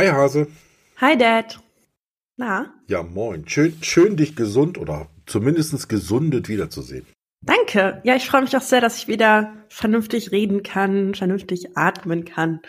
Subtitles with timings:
[0.00, 0.46] Hi Hase.
[0.96, 1.60] Hi Dad.
[2.38, 2.72] Na?
[2.88, 3.46] Ja, moin.
[3.46, 7.04] Schön, schön dich gesund oder zumindest gesundet wiederzusehen.
[7.42, 8.00] Danke.
[8.02, 12.60] Ja, ich freue mich auch sehr, dass ich wieder vernünftig reden kann, vernünftig atmen kann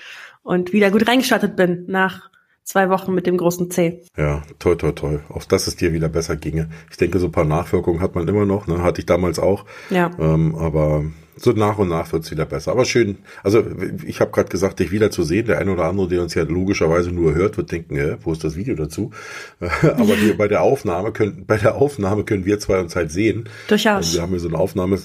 [0.44, 2.32] und wieder gut reingestartet bin nach
[2.64, 4.02] zwei Wochen mit dem großen C.
[4.18, 5.24] Ja, toll, toll, toll.
[5.30, 6.70] Auch dass es dir wieder besser ginge.
[6.90, 8.84] Ich denke, so ein paar Nachwirkungen hat man immer noch, ne?
[8.84, 9.66] Hatte ich damals auch.
[9.90, 10.12] Ja.
[10.20, 11.06] Ähm, aber
[11.36, 12.72] so nach und nach wird's wieder besser.
[12.72, 13.64] Aber schön, also
[14.06, 15.48] ich habe gerade gesagt, dich wieder zu sehen.
[15.48, 18.44] Der eine oder andere, der uns ja logischerweise nur hört, wird denken, äh, wo ist
[18.44, 19.12] das Video dazu?
[19.60, 23.50] Aber wir bei der Aufnahme können, bei der Aufnahme können wir zwei uns halt sehen.
[23.68, 24.08] Durchaus.
[24.08, 25.00] Und wir haben hier so eine Aufnahme,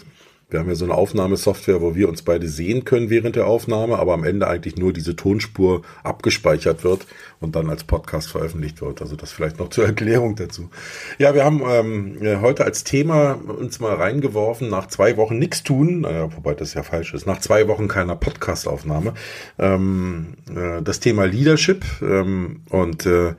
[0.48, 3.98] wir haben ja so eine Aufnahmesoftware, wo wir uns beide sehen können während der Aufnahme,
[3.98, 7.06] aber am Ende eigentlich nur diese Tonspur abgespeichert wird
[7.41, 9.02] und dann als Podcast veröffentlicht wird.
[9.02, 10.70] Also das vielleicht noch zur Erklärung dazu.
[11.18, 16.04] Ja, wir haben ähm, heute als Thema uns mal reingeworfen, nach zwei Wochen nichts tun,
[16.04, 19.15] äh, wobei das ja falsch ist, nach zwei Wochen keiner Podcastaufnahme,
[19.59, 23.35] ähm, äh, das Thema Leadership ähm, und äh,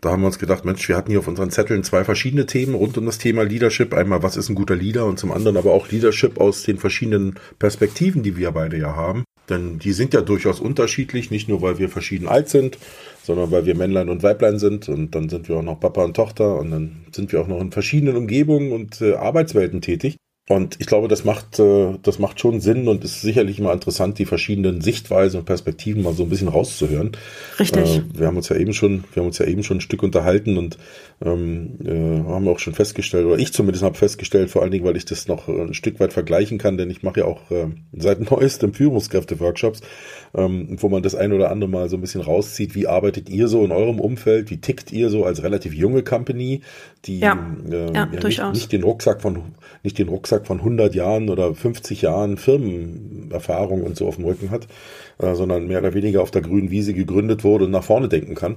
[0.00, 2.74] da haben wir uns gedacht, Mensch, wir hatten hier auf unseren Zetteln zwei verschiedene Themen
[2.74, 3.94] rund um das Thema Leadership.
[3.94, 7.34] Einmal, was ist ein guter Leader und zum anderen aber auch Leadership aus den verschiedenen
[7.58, 9.24] Perspektiven, die wir beide ja haben.
[9.48, 12.78] Denn die sind ja durchaus unterschiedlich, nicht nur weil wir verschieden alt sind,
[13.22, 16.14] sondern weil wir Männlein und Weiblein sind und dann sind wir auch noch Papa und
[16.14, 20.16] Tochter und dann sind wir auch noch in verschiedenen Umgebungen und äh, Arbeitswelten tätig.
[20.48, 24.18] Und ich glaube, das macht, äh, das macht schon Sinn und ist sicherlich immer interessant,
[24.18, 27.12] die verschiedenen Sichtweisen und Perspektiven mal so ein bisschen rauszuhören.
[27.60, 27.98] Richtig.
[27.98, 30.02] Äh, wir haben uns ja eben schon, wir haben uns ja eben schon ein Stück
[30.02, 30.78] unterhalten und
[31.24, 34.96] ähm, äh, haben auch schon festgestellt, oder ich zumindest habe festgestellt, vor allen Dingen, weil
[34.96, 38.20] ich das noch ein Stück weit vergleichen kann, denn ich mache ja auch äh, seit
[38.30, 39.80] neuestem Führungskräfte-Workshops,
[40.34, 42.74] ähm, wo man das ein oder andere mal so ein bisschen rauszieht.
[42.74, 44.50] Wie arbeitet ihr so in eurem Umfeld?
[44.50, 46.60] Wie tickt ihr so als relativ junge Company,
[47.04, 47.38] die Ja.
[47.68, 49.42] äh, Ja, ja, nicht, nicht den Rucksack von
[49.82, 54.50] nicht den Rucksack von 100 Jahren oder 50 Jahren Firmenerfahrung und so auf dem Rücken
[54.50, 54.68] hat,
[55.18, 58.34] äh, sondern mehr oder weniger auf der grünen Wiese gegründet wurde und nach vorne denken
[58.34, 58.56] kann.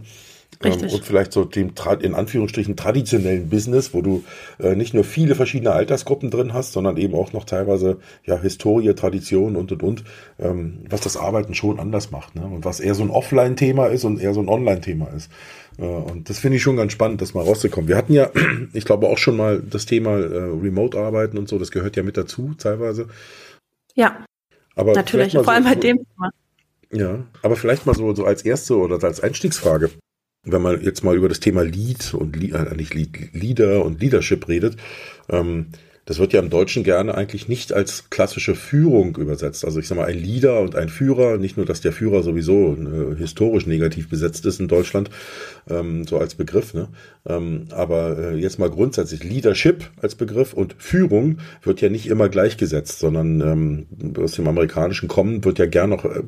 [0.63, 0.93] Ähm, Richtig.
[0.93, 4.23] und vielleicht so dem in Anführungsstrichen traditionellen Business, wo du
[4.59, 8.93] äh, nicht nur viele verschiedene Altersgruppen drin hast, sondern eben auch noch teilweise ja Historie,
[8.93, 10.03] Tradition und und und,
[10.39, 12.43] ähm, was das Arbeiten schon anders macht, ne?
[12.45, 15.29] Und was eher so ein Offline-Thema ist und eher so ein Online-Thema ist.
[15.77, 17.87] Äh, und das finde ich schon ganz spannend, das mal rauszukommen.
[17.87, 18.29] Wir hatten ja,
[18.73, 22.17] ich glaube auch schon mal das Thema äh, Remote-Arbeiten und so, das gehört ja mit
[22.17, 23.07] dazu teilweise.
[23.95, 24.25] Ja,
[24.75, 25.33] Aber natürlich.
[25.33, 26.29] Vor allem so, bei dem Thema.
[26.91, 29.89] ja, aber vielleicht mal so, so als erste oder als Einstiegsfrage,
[30.43, 34.47] wenn man jetzt mal über das Thema Lead und äh, nicht Lead, Leader und Leadership
[34.47, 34.77] redet,
[35.29, 35.67] ähm,
[36.11, 39.63] das wird ja im Deutschen gerne eigentlich nicht als klassische Führung übersetzt.
[39.63, 42.75] Also ich sage mal, ein Leader und ein Führer, nicht nur, dass der Führer sowieso
[42.75, 45.09] äh, historisch negativ besetzt ist in Deutschland,
[45.69, 46.89] ähm, so als Begriff, ne?
[47.25, 52.27] Ähm, aber äh, jetzt mal grundsätzlich Leadership als Begriff und Führung wird ja nicht immer
[52.27, 53.85] gleichgesetzt, sondern ähm,
[54.17, 56.23] aus dem Amerikanischen kommen wird ja gern noch, äh,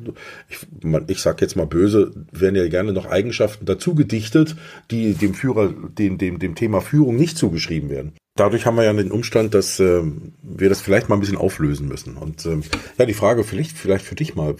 [0.48, 0.60] ich,
[1.08, 4.56] ich sag jetzt mal böse, werden ja gerne noch Eigenschaften dazu gedichtet,
[4.90, 8.14] die dem Führer, dem, dem, dem Thema Führung nicht zugeschrieben werden.
[8.36, 11.86] Dadurch haben wir ja den Umstand, dass ähm, wir das vielleicht mal ein bisschen auflösen
[11.86, 12.16] müssen.
[12.16, 12.64] Und ähm,
[12.98, 14.56] ja, die Frage vielleicht, vielleicht für dich mal,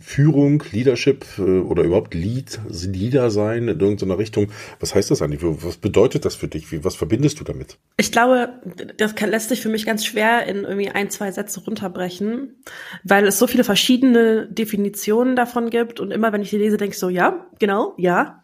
[0.00, 5.42] Führung, Leadership äh, oder überhaupt Lead, Leader sein in irgendeiner Richtung, was heißt das eigentlich?
[5.42, 6.72] Was bedeutet das für dich?
[6.72, 7.76] Wie, was verbindest du damit?
[7.98, 8.54] Ich glaube,
[8.96, 12.62] das kann, lässt sich für mich ganz schwer in irgendwie ein, zwei Sätze runterbrechen,
[13.04, 16.94] weil es so viele verschiedene Definitionen davon gibt und immer wenn ich die lese, denke
[16.94, 18.42] ich so, ja, genau, ja.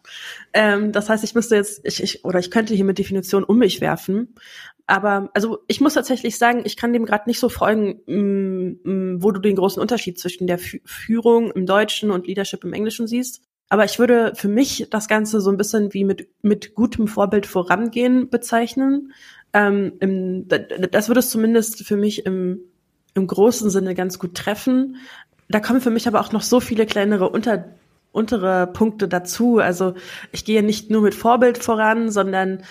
[0.55, 3.59] Ähm, das heißt, ich müsste jetzt, ich, ich, oder ich könnte hier mit Definitionen um
[3.59, 4.35] mich werfen.
[4.87, 9.23] Aber also ich muss tatsächlich sagen, ich kann dem gerade nicht so folgen, mm, mm,
[9.23, 13.07] wo du den großen Unterschied zwischen der Fü- Führung im Deutschen und Leadership im Englischen
[13.07, 13.43] siehst.
[13.69, 17.47] Aber ich würde für mich das Ganze so ein bisschen wie mit, mit gutem Vorbild
[17.47, 19.13] vorangehen bezeichnen.
[19.55, 22.61] Ähm, im, das würde es zumindest für mich im,
[23.15, 24.97] im großen Sinne ganz gut treffen.
[25.49, 27.65] Da kommen für mich aber auch noch so viele kleinere unter,
[28.13, 29.59] untere Punkte dazu.
[29.59, 29.95] Also
[30.31, 32.63] ich gehe nicht nur mit Vorbild voran, sondern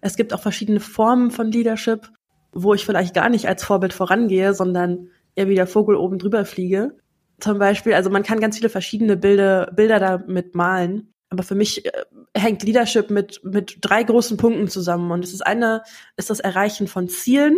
[0.00, 2.10] es gibt auch verschiedene Formen von Leadership,
[2.52, 6.44] wo ich vielleicht gar nicht als Vorbild vorangehe, sondern eher wie der Vogel oben drüber
[6.44, 6.96] fliege.
[7.38, 11.12] Zum Beispiel, also man kann ganz viele verschiedene Bilder, Bilder damit malen.
[11.30, 11.92] Aber für mich äh,
[12.34, 15.10] hängt Leadership mit, mit drei großen Punkten zusammen.
[15.10, 15.82] Und es ist eine,
[16.16, 17.56] ist das Erreichen von Zielen.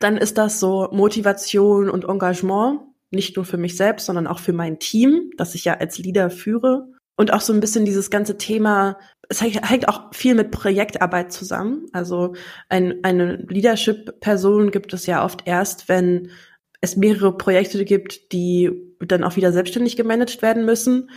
[0.00, 2.80] Dann ist das so Motivation und Engagement.
[3.10, 6.30] Nicht nur für mich selbst, sondern auch für mein Team, das ich ja als Leader
[6.30, 6.88] führe.
[7.16, 8.96] Und auch so ein bisschen dieses ganze Thema,
[9.28, 11.86] es hängt auch viel mit Projektarbeit zusammen.
[11.92, 12.34] Also
[12.68, 16.30] ein, eine Leadership-Person gibt es ja oft erst, wenn
[16.80, 18.70] es mehrere Projekte gibt, die
[19.00, 21.10] dann auch wieder selbstständig gemanagt werden müssen.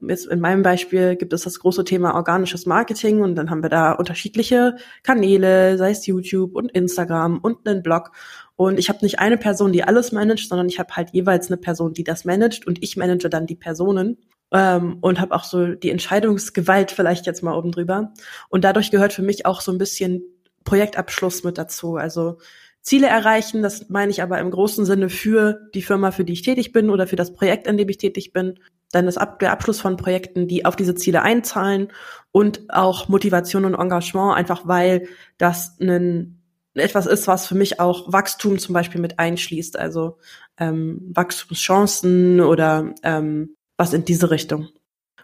[0.00, 3.70] Jetzt in meinem Beispiel gibt es das große Thema organisches Marketing und dann haben wir
[3.70, 8.10] da unterschiedliche Kanäle, sei es YouTube und Instagram und einen Blog.
[8.56, 11.56] Und ich habe nicht eine Person, die alles managt, sondern ich habe halt jeweils eine
[11.56, 14.18] Person, die das managt und ich manage dann die Personen.
[14.52, 18.12] ähm, und habe auch so die Entscheidungsgewalt vielleicht jetzt mal oben drüber.
[18.48, 20.22] Und dadurch gehört für mich auch so ein bisschen
[20.64, 21.96] Projektabschluss mit dazu.
[21.96, 22.38] Also
[22.80, 26.42] Ziele erreichen, das meine ich aber im großen Sinne für die Firma, für die ich
[26.42, 28.58] tätig bin oder für das Projekt, an dem ich tätig bin.
[28.92, 31.88] Dann ist der Abschluss von Projekten, die auf diese Ziele einzahlen
[32.30, 35.08] und auch Motivation und Engagement, einfach weil
[35.38, 36.43] das ein,
[36.74, 39.78] etwas ist, was für mich auch Wachstum zum Beispiel mit einschließt.
[39.78, 40.18] Also
[40.58, 44.68] ähm, Wachstumschancen oder ähm, was in diese Richtung.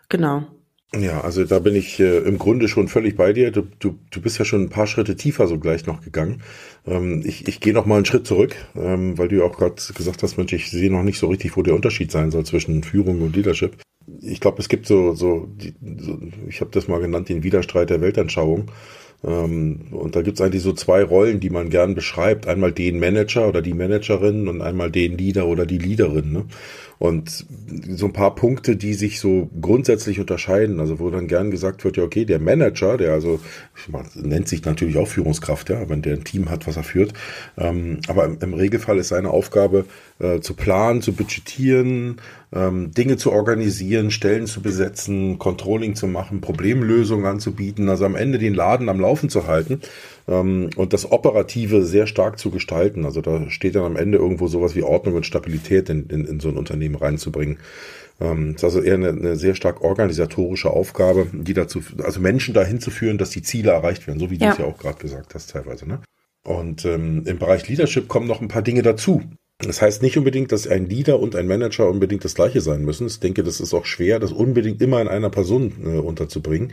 [0.08, 0.46] Genau.
[0.92, 3.52] Ja, also da bin ich äh, im Grunde schon völlig bei dir.
[3.52, 6.42] Du, du, du bist ja schon ein paar Schritte tiefer so gleich noch gegangen.
[6.84, 9.76] Ähm, ich ich gehe noch mal einen Schritt zurück, ähm, weil du ja auch gerade
[9.94, 12.82] gesagt hast, Mensch, ich sehe noch nicht so richtig, wo der Unterschied sein soll zwischen
[12.82, 13.76] Führung und Leadership.
[14.20, 16.18] Ich glaube, es gibt so, so, die, so
[16.48, 18.72] ich habe das mal genannt, den Widerstreit der Weltanschauung.
[19.22, 22.46] Ähm, und da gibt's eigentlich so zwei Rollen, die man gern beschreibt.
[22.46, 26.32] Einmal den Manager oder die Managerin und einmal den Leader oder die Leaderin.
[26.32, 26.44] Ne?
[27.00, 27.46] Und
[27.88, 31.96] so ein paar Punkte, die sich so grundsätzlich unterscheiden, also wo dann gern gesagt wird,
[31.96, 33.40] ja, okay, der Manager, der also
[34.14, 37.14] nennt sich natürlich auch Führungskraft, ja, wenn der ein Team hat, was er führt.
[37.56, 39.86] Ähm, aber im, im, Regelfall ist seine Aufgabe,
[40.18, 42.20] äh, zu planen, zu budgetieren,
[42.52, 48.38] ähm, Dinge zu organisieren, Stellen zu besetzen, Controlling zu machen, Problemlösungen anzubieten, also am Ende
[48.38, 49.80] den Laden am Laufen zu halten
[50.26, 53.04] ähm, und das Operative sehr stark zu gestalten.
[53.04, 56.40] Also da steht dann am Ende irgendwo sowas wie Ordnung und Stabilität in, in, in
[56.40, 57.58] so ein Unternehmen reinzubringen.
[58.20, 62.52] Ähm, das ist also eher eine, eine sehr stark organisatorische Aufgabe, die dazu, also Menschen
[62.52, 64.48] dahin zu führen, dass die Ziele erreicht werden, so wie ja.
[64.48, 65.88] du es ja auch gerade gesagt hast teilweise.
[65.88, 66.00] Ne?
[66.42, 69.22] Und ähm, im Bereich Leadership kommen noch ein paar Dinge dazu.
[69.62, 73.06] Das heißt nicht unbedingt, dass ein Leader und ein Manager unbedingt das gleiche sein müssen.
[73.06, 76.72] Ich denke, das ist auch schwer, das unbedingt immer in einer Person äh, unterzubringen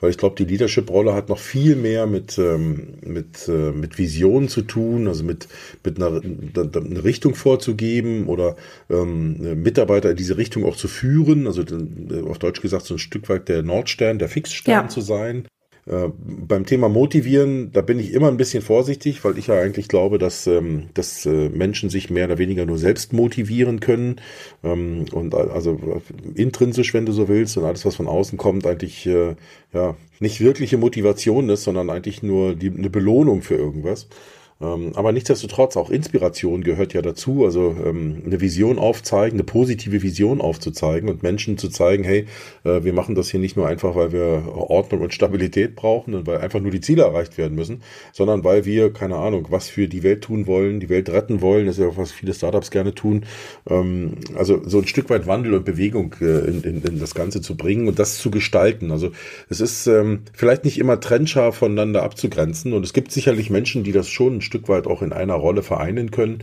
[0.00, 4.48] weil ich glaube, die Leadership-Rolle hat noch viel mehr mit, ähm, mit, äh, mit Visionen
[4.48, 5.48] zu tun, also mit,
[5.84, 8.56] mit einer, einer Richtung vorzugeben oder
[8.90, 12.98] ähm, Mitarbeiter in diese Richtung auch zu führen, also äh, auf Deutsch gesagt so ein
[12.98, 14.88] Stück weit der Nordstern, der Fixstern ja.
[14.88, 15.46] zu sein.
[15.86, 19.86] Äh, beim Thema Motivieren, da bin ich immer ein bisschen vorsichtig, weil ich ja eigentlich
[19.86, 24.16] glaube, dass, ähm, dass äh, Menschen sich mehr oder weniger nur selbst motivieren können.
[24.64, 26.02] Ähm, und also
[26.34, 29.36] intrinsisch, wenn du so willst, und alles, was von außen kommt, eigentlich äh,
[29.72, 34.08] ja nicht wirkliche Motivation ist, sondern eigentlich nur die, eine Belohnung für irgendwas.
[34.58, 40.02] Ähm, aber nichtsdestotrotz, auch Inspiration gehört ja dazu, also ähm, eine Vision aufzeigen, eine positive
[40.02, 42.26] Vision aufzuzeigen und Menschen zu zeigen, hey,
[42.64, 46.26] äh, wir machen das hier nicht nur einfach, weil wir Ordnung und Stabilität brauchen und
[46.26, 47.82] weil einfach nur die Ziele erreicht werden müssen,
[48.14, 51.66] sondern weil wir, keine Ahnung, was für die Welt tun wollen, die Welt retten wollen,
[51.66, 53.26] das ist ja auch was viele Startups gerne tun.
[53.68, 57.42] Ähm, also so ein Stück weit Wandel und Bewegung äh, in, in, in das Ganze
[57.42, 58.90] zu bringen und das zu gestalten.
[58.90, 59.10] Also
[59.50, 63.92] es ist ähm, vielleicht nicht immer trennscharf voneinander abzugrenzen und es gibt sicherlich Menschen, die
[63.92, 66.38] das schon Stück weit auch in einer Rolle vereinen können.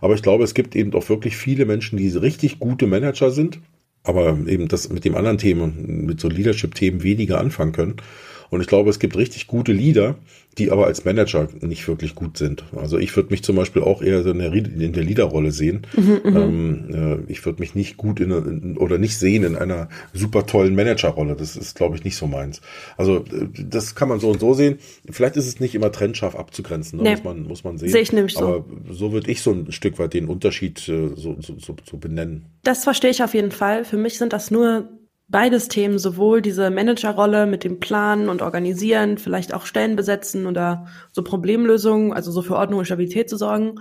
[0.00, 3.60] Aber ich glaube, es gibt eben auch wirklich viele Menschen, die richtig gute Manager sind,
[4.02, 7.96] aber eben das mit dem anderen Themen, mit so Leadership-Themen weniger anfangen können.
[8.50, 10.16] Und ich glaube, es gibt richtig gute Leader,
[10.58, 12.64] die aber als Manager nicht wirklich gut sind.
[12.74, 15.86] Also ich würde mich zum Beispiel auch eher in der, in der Leaderrolle sehen.
[15.96, 16.36] Mhm, mhm.
[16.36, 20.46] ähm, äh, ich würde mich nicht gut in, in, oder nicht sehen in einer super
[20.46, 21.36] tollen Managerrolle.
[21.36, 22.60] Das ist, glaube ich, nicht so meins.
[22.96, 24.78] Also äh, das kann man so und so sehen.
[25.08, 27.04] Vielleicht ist es nicht immer trennscharf abzugrenzen, ne?
[27.04, 27.10] nee.
[27.12, 27.90] muss man muss man sehen.
[27.90, 28.44] Sehe ich nämlich so.
[28.44, 31.96] Aber so würde ich so ein Stück weit den Unterschied äh, so, so, so, so
[31.98, 32.46] benennen.
[32.64, 33.84] Das verstehe ich auf jeden Fall.
[33.84, 34.88] Für mich sind das nur
[35.28, 40.86] beides Themen, sowohl diese Managerrolle mit dem Planen und Organisieren, vielleicht auch Stellen besetzen oder
[41.12, 43.76] so Problemlösungen, also so für Ordnung und Stabilität zu sorgen,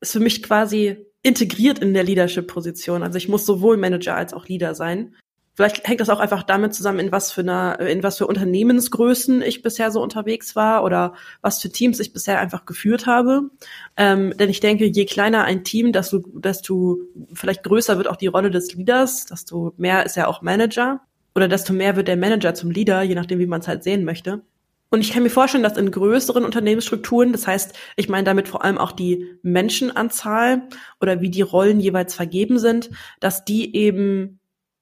[0.00, 3.02] ist für mich quasi integriert in der Leadership-Position.
[3.02, 5.14] Also ich muss sowohl Manager als auch Leader sein.
[5.56, 9.40] Vielleicht hängt das auch einfach damit zusammen, in was für einer, in was für Unternehmensgrößen
[9.40, 13.48] ich bisher so unterwegs war oder was für Teams ich bisher einfach geführt habe.
[13.96, 16.98] Ähm, denn ich denke, je kleiner ein Team, desto, desto
[17.32, 21.00] vielleicht größer wird auch die Rolle des Leaders, desto mehr ist er auch Manager
[21.34, 24.04] oder desto mehr wird der Manager zum Leader, je nachdem, wie man es halt sehen
[24.04, 24.42] möchte.
[24.90, 28.62] Und ich kann mir vorstellen, dass in größeren Unternehmensstrukturen, das heißt, ich meine damit vor
[28.62, 30.68] allem auch die Menschenanzahl
[31.00, 34.35] oder wie die Rollen jeweils vergeben sind, dass die eben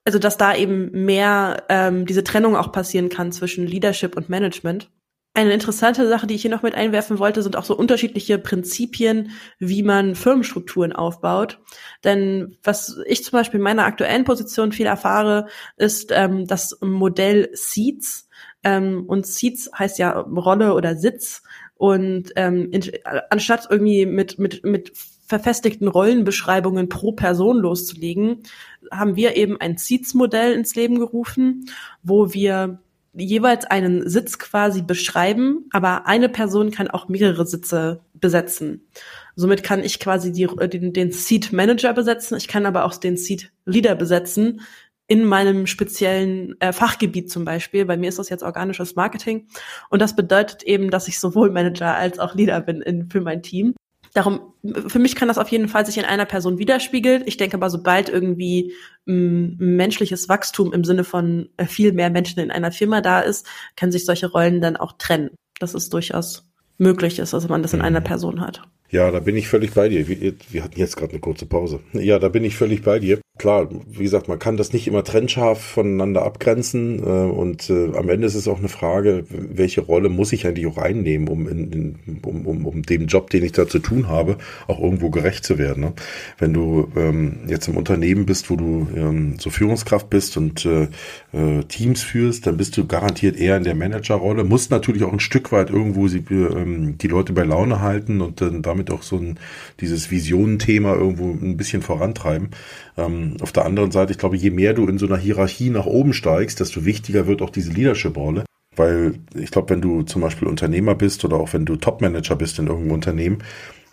[0.05, 4.91] also dass da eben mehr ähm, diese Trennung auch passieren kann zwischen Leadership und Management.
[5.37, 9.33] Eine interessante Sache, die ich hier noch mit einwerfen wollte, sind auch so unterschiedliche Prinzipien,
[9.59, 11.61] wie man Firmenstrukturen aufbaut.
[12.05, 17.51] Denn was ich zum Beispiel in meiner aktuellen Position viel erfahre, ist ähm, das Modell
[17.53, 18.29] Seats.
[18.63, 21.43] Ähm, und Seats heißt ja Rolle oder Sitz.
[21.75, 22.93] Und ähm, in,
[23.31, 24.93] anstatt irgendwie mit, mit, mit
[25.27, 28.43] verfestigten Rollenbeschreibungen pro Person loszulegen,
[28.91, 31.71] haben wir eben ein Seats-Modell ins Leben gerufen,
[32.03, 32.81] wo wir
[33.15, 38.89] jeweils einen Sitz quasi beschreiben, aber eine Person kann auch mehrere Sitze besetzen.
[39.37, 43.17] Somit kann ich quasi die, den, den Seat Manager besetzen, ich kann aber auch den
[43.17, 44.61] Seat Leader besetzen,
[45.07, 47.85] in meinem speziellen äh, Fachgebiet zum Beispiel.
[47.85, 49.47] Bei mir ist das jetzt organisches Marketing.
[49.91, 53.43] Und das bedeutet eben, dass ich sowohl Manager als auch Leader bin in, für mein
[53.43, 53.75] Team.
[54.15, 54.55] Darum,
[54.87, 57.25] für mich kann das auf jeden Fall sich in einer Person widerspiegeln.
[57.27, 58.73] Ich denke aber, sobald irgendwie
[59.07, 63.45] m, menschliches Wachstum im Sinne von äh, viel mehr Menschen in einer Firma da ist,
[63.77, 65.31] können sich solche Rollen dann auch trennen.
[65.59, 68.05] Das ist durchaus möglich ist, dass man das in einer mhm.
[68.05, 68.63] Person hat.
[68.91, 70.07] Ja, da bin ich völlig bei dir.
[70.07, 71.81] Wir, wir hatten jetzt gerade eine kurze Pause.
[71.93, 73.21] Ja, da bin ich völlig bei dir.
[73.37, 78.09] Klar, wie gesagt, man kann das nicht immer trennscharf voneinander abgrenzen äh, und äh, am
[78.09, 81.73] Ende ist es auch eine Frage, welche Rolle muss ich eigentlich auch einnehmen, um, in,
[81.73, 84.39] in, um, um, um dem Job, den ich da zu tun habe,
[84.69, 85.83] auch irgendwo gerecht zu werden.
[85.83, 85.93] Ne?
[86.39, 90.85] Wenn du ähm, jetzt im Unternehmen bist, wo du ähm, so Führungskraft bist und äh,
[91.33, 95.19] äh, Teams führst, dann bist du garantiert eher in der Managerrolle, musst natürlich auch ein
[95.19, 99.17] Stück weit irgendwo sie, ähm, die Leute bei Laune halten und dann damit auch so
[99.17, 99.41] ein
[99.81, 102.51] dieses Visionenthema irgendwo ein bisschen vorantreiben.
[102.97, 105.87] Ähm, auf der anderen Seite, ich glaube, je mehr du in so einer Hierarchie nach
[105.87, 108.45] oben steigst, desto wichtiger wird auch diese Leadership-Rolle.
[108.77, 112.59] Weil ich glaube, wenn du zum Beispiel Unternehmer bist oder auch wenn du Topmanager bist
[112.59, 113.39] in irgendeinem Unternehmen,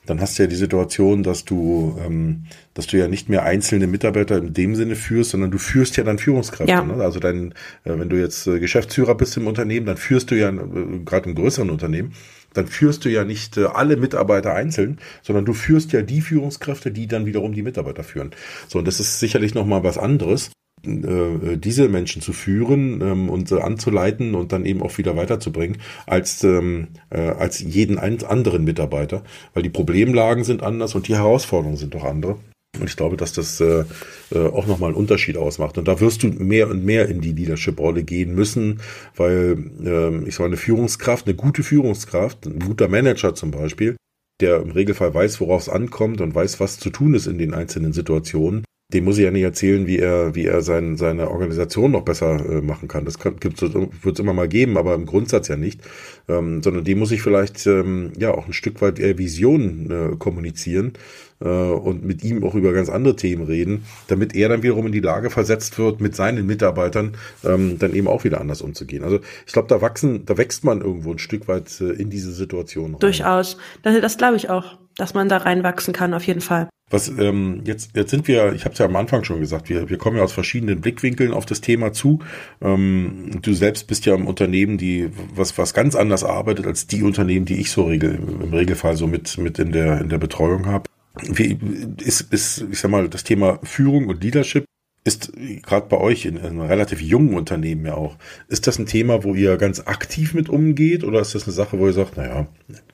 [0.07, 3.85] dann hast du ja die Situation, dass du, ähm, dass du ja nicht mehr einzelne
[3.85, 6.71] Mitarbeiter in dem Sinne führst, sondern du führst ja dann Führungskräfte.
[6.71, 6.83] Ja.
[6.83, 7.03] Ne?
[7.03, 7.51] Also dein,
[7.83, 11.29] äh, wenn du jetzt äh, Geschäftsführer bist im Unternehmen, dann führst du ja äh, gerade
[11.29, 12.13] im größeren Unternehmen,
[12.53, 16.91] dann führst du ja nicht äh, alle Mitarbeiter einzeln, sondern du führst ja die Führungskräfte,
[16.91, 18.31] die dann wiederum die Mitarbeiter führen.
[18.67, 20.51] So, und das ist sicherlich nochmal was anderes
[20.83, 25.77] äh, diese Menschen zu führen ähm, und äh, anzuleiten und dann eben auch wieder weiterzubringen
[26.07, 31.77] als ähm, äh, als jeden anderen Mitarbeiter, weil die Problemlagen sind anders und die Herausforderungen
[31.77, 32.37] sind doch andere.
[32.79, 33.83] Und ich glaube, dass das äh,
[34.31, 35.77] äh, auch nochmal einen Unterschied ausmacht.
[35.77, 38.79] Und da wirst du mehr und mehr in die Leadership-Rolle gehen müssen,
[39.15, 43.97] weil äh, ich sage, eine Führungskraft, eine gute Führungskraft, ein guter Manager zum Beispiel,
[44.39, 47.53] der im Regelfall weiß, worauf es ankommt und weiß, was zu tun ist in den
[47.53, 48.63] einzelnen Situationen,
[48.93, 52.45] dem muss ich ja nicht erzählen, wie er, wie er sein, seine Organisation noch besser
[52.49, 53.05] äh, machen kann.
[53.05, 55.81] Das kann, wird es immer mal geben, aber im Grundsatz ja nicht.
[56.27, 60.15] Ähm, sondern dem muss ich vielleicht ähm, ja auch ein Stück weit eher Visionen äh,
[60.17, 60.93] kommunizieren
[61.41, 64.91] äh, und mit ihm auch über ganz andere Themen reden, damit er dann wiederum in
[64.91, 69.03] die Lage versetzt wird, mit seinen Mitarbeitern ähm, dann eben auch wieder anders umzugehen.
[69.03, 72.31] Also ich glaube, da wachsen, da wächst man irgendwo ein Stück weit äh, in diese
[72.31, 72.91] Situation.
[72.91, 72.99] Rein.
[72.99, 73.57] Durchaus.
[73.83, 76.67] Das, das glaube ich auch, dass man da reinwachsen kann, auf jeden Fall.
[76.91, 79.89] Was ähm, jetzt jetzt sind wir, ich habe es ja am Anfang schon gesagt, wir
[79.89, 82.19] wir kommen ja aus verschiedenen Blickwinkeln auf das Thema zu.
[82.61, 87.01] Ähm, du selbst bist ja im Unternehmen, die was was ganz anders arbeitet als die
[87.03, 90.65] Unternehmen, die ich so regel, im Regelfall so mit mit in der in der Betreuung
[90.65, 90.83] habe.
[91.21, 91.57] Wie
[92.03, 94.65] ist ist ich sag mal das Thema Führung und Leadership
[95.03, 95.31] ist
[95.63, 98.17] gerade bei euch in, in relativ jungen Unternehmen ja auch,
[98.49, 101.79] ist das ein Thema, wo ihr ganz aktiv mit umgeht oder ist das eine Sache,
[101.79, 102.45] wo ihr sagt, naja,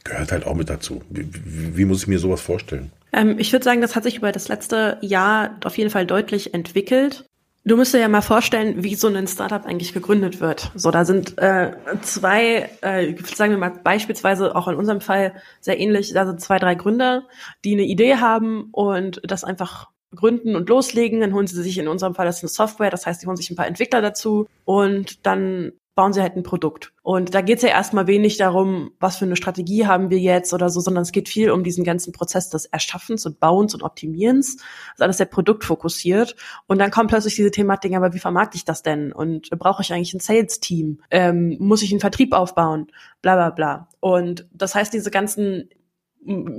[0.06, 1.02] gehört halt auch mit dazu?
[1.10, 2.92] Wie, wie, wie muss ich mir sowas vorstellen?
[3.12, 6.54] Ähm, ich würde sagen, das hat sich über das letzte Jahr auf jeden Fall deutlich
[6.54, 7.26] entwickelt.
[7.68, 10.72] Du musst dir ja mal vorstellen, wie so ein Startup eigentlich gegründet wird.
[10.74, 15.78] So, da sind äh, zwei, äh, sagen wir mal beispielsweise auch in unserem Fall sehr
[15.78, 17.28] ähnlich, da sind zwei, drei Gründer,
[17.66, 21.20] die eine Idee haben und das einfach gründen und loslegen.
[21.20, 23.36] Dann holen sie sich in unserem Fall das ist eine Software, das heißt, sie holen
[23.36, 26.94] sich ein paar Entwickler dazu und dann bauen sie halt ein Produkt.
[27.02, 30.54] Und da geht es ja erstmal wenig darum, was für eine Strategie haben wir jetzt
[30.54, 33.82] oder so, sondern es geht viel um diesen ganzen Prozess des Erschaffens und Bauens und
[33.82, 34.58] Optimierens.
[34.58, 36.36] Das ist alles sehr produktfokussiert.
[36.68, 39.12] Und dann kommt plötzlich diese Thematik, aber wie vermarkte ich das denn?
[39.12, 41.02] Und brauche ich eigentlich ein Sales-Team?
[41.10, 42.92] Ähm, muss ich einen Vertrieb aufbauen?
[43.24, 43.90] Bla bla bla.
[44.00, 45.68] Und das heißt, diese ganzen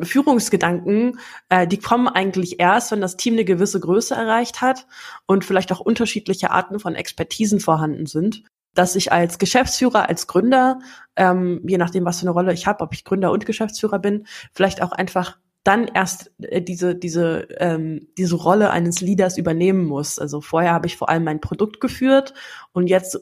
[0.02, 4.88] Führungsgedanken, äh, die kommen eigentlich erst, wenn das Team eine gewisse Größe erreicht hat
[5.26, 8.42] und vielleicht auch unterschiedliche Arten von Expertisen vorhanden sind.
[8.78, 10.78] Dass ich als Geschäftsführer, als Gründer,
[11.16, 14.24] ähm, je nachdem, was für eine Rolle ich habe, ob ich Gründer und Geschäftsführer bin,
[14.52, 20.20] vielleicht auch einfach dann erst äh, diese, diese, ähm, diese Rolle eines Leaders übernehmen muss.
[20.20, 22.34] Also vorher habe ich vor allem mein Produkt geführt
[22.72, 23.18] und jetzt äh,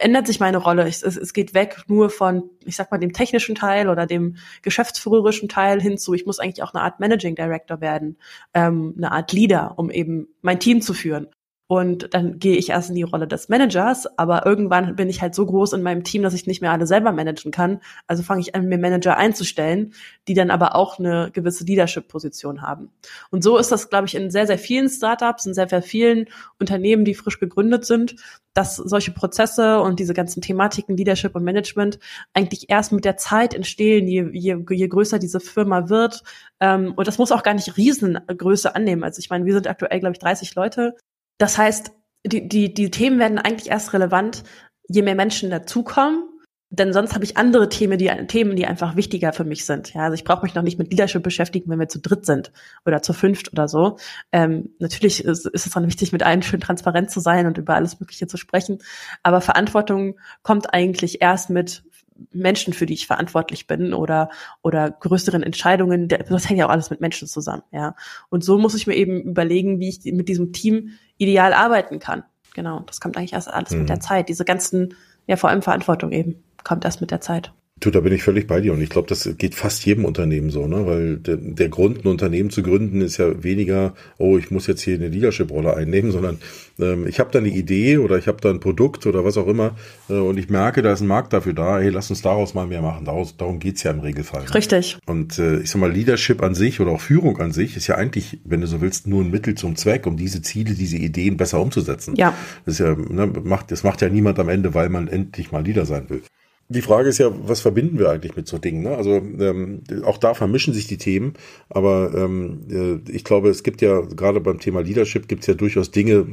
[0.00, 0.88] ändert sich meine Rolle.
[0.88, 5.50] Es, es geht weg nur von, ich sag mal, dem technischen Teil oder dem geschäftsführerischen
[5.50, 6.14] Teil hinzu.
[6.14, 8.16] Ich muss eigentlich auch eine Art Managing Director werden,
[8.54, 11.28] ähm, eine Art Leader, um eben mein Team zu führen.
[11.70, 15.34] Und dann gehe ich erst in die Rolle des Managers, aber irgendwann bin ich halt
[15.34, 17.80] so groß in meinem Team, dass ich nicht mehr alle selber managen kann.
[18.06, 19.92] Also fange ich an, mir Manager einzustellen,
[20.28, 22.90] die dann aber auch eine gewisse Leadership-Position haben.
[23.30, 26.26] Und so ist das, glaube ich, in sehr, sehr vielen Startups, in sehr, sehr vielen
[26.58, 28.16] Unternehmen, die frisch gegründet sind,
[28.54, 31.98] dass solche Prozesse und diese ganzen Thematiken Leadership und Management
[32.32, 36.22] eigentlich erst mit der Zeit entstehen, je, je, je größer diese Firma wird.
[36.60, 39.04] Ähm, und das muss auch gar nicht Riesengröße annehmen.
[39.04, 40.96] Also ich meine, wir sind aktuell, glaube ich, 30 Leute.
[41.38, 41.92] Das heißt,
[42.26, 44.44] die, die, die Themen werden eigentlich erst relevant,
[44.88, 46.24] je mehr Menschen dazukommen
[46.70, 49.94] denn sonst habe ich andere Themen, die Themen, die einfach wichtiger für mich sind.
[49.94, 52.52] Ja, also ich brauche mich noch nicht mit Leadership beschäftigen, wenn wir zu dritt sind
[52.84, 53.96] oder zu fünft oder so.
[54.32, 57.74] Ähm, natürlich ist, ist es dann wichtig, mit allen schön transparent zu sein und über
[57.74, 58.78] alles Mögliche zu sprechen.
[59.22, 61.84] Aber Verantwortung kommt eigentlich erst mit
[62.32, 64.30] Menschen, für die ich verantwortlich bin oder
[64.62, 66.08] oder größeren Entscheidungen.
[66.08, 67.62] Das hängt ja auch alles mit Menschen zusammen.
[67.72, 67.94] Ja,
[68.28, 72.24] und so muss ich mir eben überlegen, wie ich mit diesem Team ideal arbeiten kann.
[72.54, 73.80] Genau, das kommt eigentlich erst alles mhm.
[73.80, 74.28] mit der Zeit.
[74.28, 74.94] Diese ganzen,
[75.26, 77.52] ja vor allem Verantwortung eben kommt erst mit der Zeit.
[77.80, 80.50] Du, da bin ich völlig bei dir und ich glaube, das geht fast jedem Unternehmen
[80.50, 80.86] so, ne?
[80.86, 84.82] Weil der, der Grund, ein Unternehmen zu gründen, ist ja weniger, oh, ich muss jetzt
[84.82, 86.38] hier eine Leadership-Rolle einnehmen, sondern
[86.80, 89.46] ähm, ich habe da eine Idee oder ich habe da ein Produkt oder was auch
[89.46, 89.76] immer
[90.08, 92.66] äh, und ich merke, da ist ein Markt dafür da, hey, lass uns daraus mal
[92.66, 93.04] mehr machen.
[93.04, 94.44] Daraus, darum geht's ja im Regelfall.
[94.44, 94.54] Ne?
[94.54, 94.98] Richtig.
[95.06, 97.96] Und äh, ich sag mal, Leadership an sich oder auch Führung an sich ist ja
[97.96, 101.36] eigentlich, wenn du so willst, nur ein Mittel zum Zweck, um diese Ziele, diese Ideen
[101.36, 102.16] besser umzusetzen.
[102.16, 102.34] Ja.
[102.64, 105.64] Das ist ja, ne, macht, das macht ja niemand am Ende, weil man endlich mal
[105.64, 106.22] Leader sein will
[106.70, 108.82] die Frage ist ja, was verbinden wir eigentlich mit so Dingen?
[108.82, 108.94] Ne?
[108.94, 111.32] Also ähm, auch da vermischen sich die Themen,
[111.70, 115.54] aber ähm, äh, ich glaube, es gibt ja gerade beim Thema Leadership gibt es ja
[115.54, 116.26] durchaus Dinge,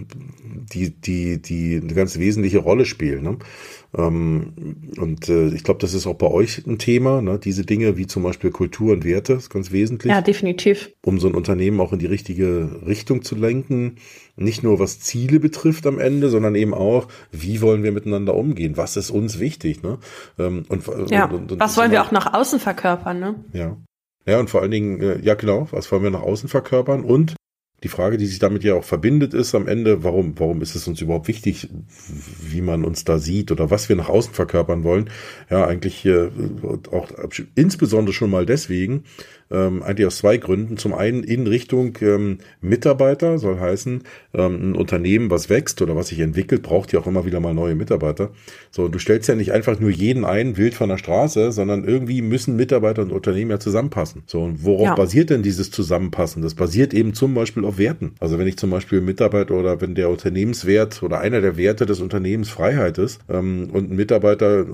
[0.74, 3.24] die die die eine ganz wesentliche Rolle spielen.
[3.24, 3.38] Ne?
[3.98, 7.40] Ähm, und äh, ich glaube, das ist auch bei euch ein Thema, ne?
[7.40, 10.12] diese Dinge wie zum Beispiel Kultur und Werte, ist ganz wesentlich.
[10.12, 10.92] Ja, definitiv.
[11.04, 13.96] Um so ein Unternehmen auch in die richtige Richtung zu lenken.
[14.38, 18.76] Nicht nur was Ziele betrifft am Ende, sondern eben auch, wie wollen wir miteinander umgehen?
[18.76, 19.82] Was ist uns wichtig?
[19.82, 19.98] Ne?
[20.38, 23.20] Ähm, und, ja, und, und, was wollen wir auch nach außen verkörpern?
[23.20, 23.36] Ne?
[23.54, 23.78] Ja.
[24.26, 27.36] Ja, und vor allen Dingen, äh, ja genau, was wollen wir nach außen verkörpern und
[27.84, 30.88] die Frage, die sich damit ja auch verbindet, ist am Ende, warum, warum ist es
[30.88, 31.70] uns überhaupt wichtig,
[32.42, 35.10] wie man uns da sieht oder was wir nach außen verkörpern wollen?
[35.52, 36.32] Ja, eigentlich äh,
[36.92, 37.10] auch
[37.54, 39.04] insbesondere schon mal deswegen,
[39.52, 40.78] ähm, eigentlich aus zwei Gründen.
[40.78, 46.08] Zum einen in Richtung ähm, Mitarbeiter, soll heißen, ähm, ein Unternehmen, was wächst oder was
[46.08, 48.32] sich entwickelt, braucht ja auch immer wieder mal neue Mitarbeiter.
[48.72, 52.22] So, du stellst ja nicht einfach nur jeden ein, wild von der Straße, sondern irgendwie
[52.22, 54.24] müssen Mitarbeiter und Unternehmen ja zusammenpassen.
[54.26, 54.96] So, und worauf ja.
[54.96, 56.42] basiert denn dieses Zusammenpassen?
[56.42, 58.14] Das basiert eben zum Beispiel auf Werten.
[58.20, 62.02] Also wenn ich zum Beispiel Mitarbeiter oder wenn der Unternehmenswert oder einer der Werte des
[62.02, 64.66] Unternehmens Freiheit ist ähm, und ein Mitarbeiter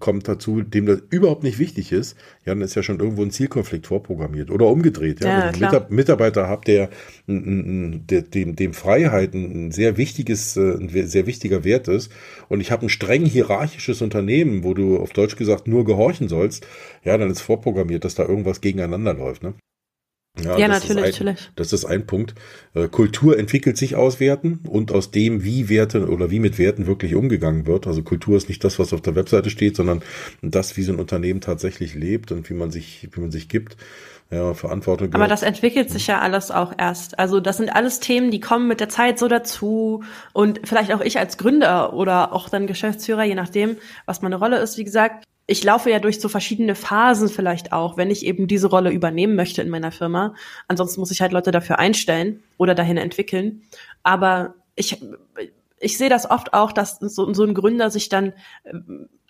[0.00, 3.30] kommt dazu, dem das überhaupt nicht wichtig ist, ja, dann ist ja schon irgendwo ein
[3.30, 5.20] Zielkonflikt vor vorprogrammiert oder umgedreht.
[5.20, 6.90] Ja, ja Wenn ich einen Mitarbeiter habe, der,
[7.26, 12.10] der dem, dem Freiheit ein sehr wichtiges, äh, ein sehr wichtiger Wert ist
[12.48, 16.66] und ich habe ein streng hierarchisches Unternehmen, wo du auf Deutsch gesagt nur gehorchen sollst,
[17.04, 19.42] ja, dann ist vorprogrammiert, dass da irgendwas gegeneinander läuft.
[19.42, 19.54] Ne?
[20.42, 21.50] Ja, ja natürlich, ein, natürlich.
[21.56, 22.34] Das ist ein Punkt.
[22.74, 26.86] Äh, Kultur entwickelt sich aus Werten und aus dem, wie Werte oder wie mit Werten
[26.86, 27.86] wirklich umgegangen wird.
[27.86, 30.02] Also Kultur ist nicht das, was auf der Webseite steht, sondern
[30.42, 33.76] das, wie so ein Unternehmen tatsächlich lebt und wie man sich, wie man sich gibt.
[34.28, 35.14] Ja, Verantwortung.
[35.14, 37.16] Aber das entwickelt sich ja alles auch erst.
[37.16, 40.02] Also das sind alles Themen, die kommen mit der Zeit so dazu.
[40.32, 44.58] Und vielleicht auch ich als Gründer oder auch dann Geschäftsführer, je nachdem, was meine Rolle
[44.58, 48.48] ist, wie gesagt, ich laufe ja durch so verschiedene Phasen vielleicht auch, wenn ich eben
[48.48, 50.34] diese Rolle übernehmen möchte in meiner Firma.
[50.66, 53.62] Ansonsten muss ich halt Leute dafür einstellen oder dahin entwickeln.
[54.02, 55.00] Aber ich,
[55.78, 58.32] ich sehe das oft auch, dass so, so ein Gründer sich dann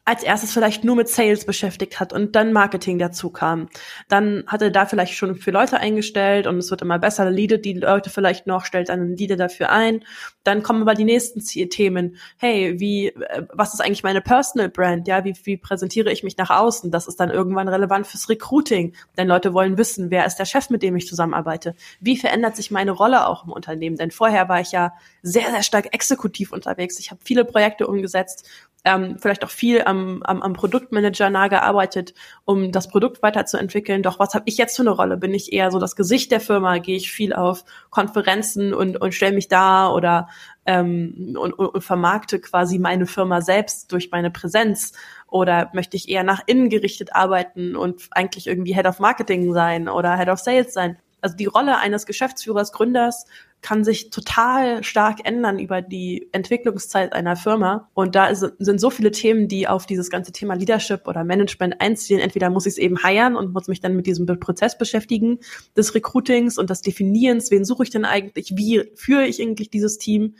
[0.06, 3.68] als erstes vielleicht nur mit Sales beschäftigt hat und dann Marketing dazu kam.
[4.08, 7.64] Dann hat er da vielleicht schon für Leute eingestellt und es wird immer besser, leadet
[7.64, 10.04] die Leute vielleicht noch, stellt einen Leader dafür ein.
[10.44, 12.18] Dann kommen aber die nächsten Themen.
[12.36, 15.08] Hey, wie, äh, was ist eigentlich meine Personal Brand?
[15.08, 16.92] Ja, wie, wie präsentiere ich mich nach außen?
[16.92, 20.70] Das ist dann irgendwann relevant fürs Recruiting, denn Leute wollen wissen, wer ist der Chef,
[20.70, 21.74] mit dem ich zusammenarbeite?
[21.98, 23.96] Wie verändert sich meine Rolle auch im Unternehmen?
[23.96, 24.92] Denn vorher war ich ja
[25.22, 27.00] sehr, sehr stark exekutiv unterwegs.
[27.00, 28.48] Ich habe viele Projekte umgesetzt
[28.86, 34.04] ähm, vielleicht auch viel am, am, am Produktmanager nah gearbeitet, um das Produkt weiterzuentwickeln.
[34.04, 35.16] Doch was habe ich jetzt für eine Rolle?
[35.16, 36.78] Bin ich eher so das Gesicht der Firma?
[36.78, 40.28] Gehe ich viel auf Konferenzen und, und stelle mich da oder
[40.66, 44.92] ähm, und, und, und vermarkte quasi meine Firma selbst durch meine Präsenz?
[45.26, 49.88] Oder möchte ich eher nach innen gerichtet arbeiten und eigentlich irgendwie Head of Marketing sein
[49.88, 50.96] oder Head of Sales sein?
[51.26, 53.26] Also die Rolle eines Geschäftsführers, Gründers
[53.60, 57.90] kann sich total stark ändern über die Entwicklungszeit einer Firma.
[57.94, 61.80] Und da ist, sind so viele Themen, die auf dieses ganze Thema Leadership oder Management
[61.80, 62.20] einziehen.
[62.20, 65.40] Entweder muss ich es eben heiern und muss mich dann mit diesem Prozess beschäftigen,
[65.76, 69.98] des Recruitings und des Definierens, wen suche ich denn eigentlich, wie führe ich eigentlich dieses
[69.98, 70.36] Team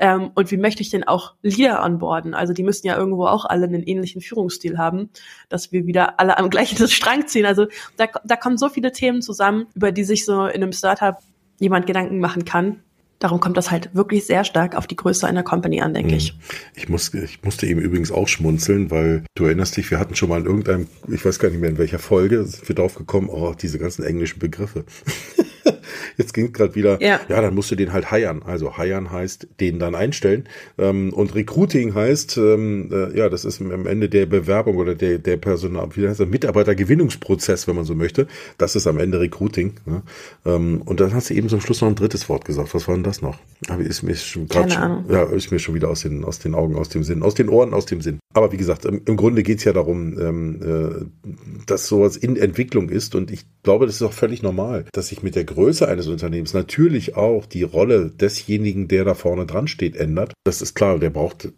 [0.00, 2.32] ähm, und wie möchte ich denn auch Leader anborden.
[2.34, 5.10] Also die müssen ja irgendwo auch alle einen ähnlichen Führungsstil haben,
[5.50, 7.44] dass wir wieder alle am gleichen Strang ziehen.
[7.44, 7.66] Also
[7.98, 11.18] da, da kommen so viele Themen zusammen, über die sich so in einem Startup
[11.58, 12.80] jemand Gedanken machen kann.
[13.18, 16.30] Darum kommt das halt wirklich sehr stark auf die Größe einer Company an, denke ich.
[16.30, 16.38] Hm.
[16.74, 20.30] Ich, muss, ich musste eben übrigens auch schmunzeln, weil du erinnerst dich, wir hatten schon
[20.30, 23.28] mal in irgendeinem, ich weiß gar nicht mehr in welcher Folge, sind wir drauf gekommen,
[23.28, 24.86] oh, diese ganzen englischen Begriffe.
[26.16, 27.20] Jetzt ging gerade wieder, Ja.
[27.28, 28.42] ja, dann musst du den halt heiern.
[28.44, 30.48] Also heiern heißt, den dann einstellen.
[30.78, 35.18] Ähm, und Recruiting heißt, ähm, äh, ja, das ist am Ende der Bewerbung oder der,
[35.18, 38.26] der Personal, wie heißt das, Mitarbeitergewinnungsprozess, wenn man so möchte.
[38.58, 39.74] Das ist am Ende Recruiting.
[39.86, 40.02] Ne?
[40.46, 42.74] Ähm, und dann hast du eben zum Schluss noch ein drittes Wort gesagt.
[42.74, 43.38] Was war denn das noch?
[43.68, 44.70] Aber ist mir schon gerade
[45.08, 47.48] ja, ist mir schon wieder aus den, aus den Augen, aus dem Sinn, aus den
[47.48, 48.18] Ohren, aus dem Sinn.
[48.34, 51.30] Aber wie gesagt, im, im Grunde geht's ja darum, ähm, äh,
[51.66, 55.22] dass sowas in Entwicklung ist und ich glaube, das ist auch völlig normal, dass sich
[55.22, 59.96] mit der Größe eines Unternehmens natürlich auch die Rolle desjenigen, der da vorne dran steht,
[59.96, 60.32] ändert.
[60.44, 61.52] Das ist klar, der braucht,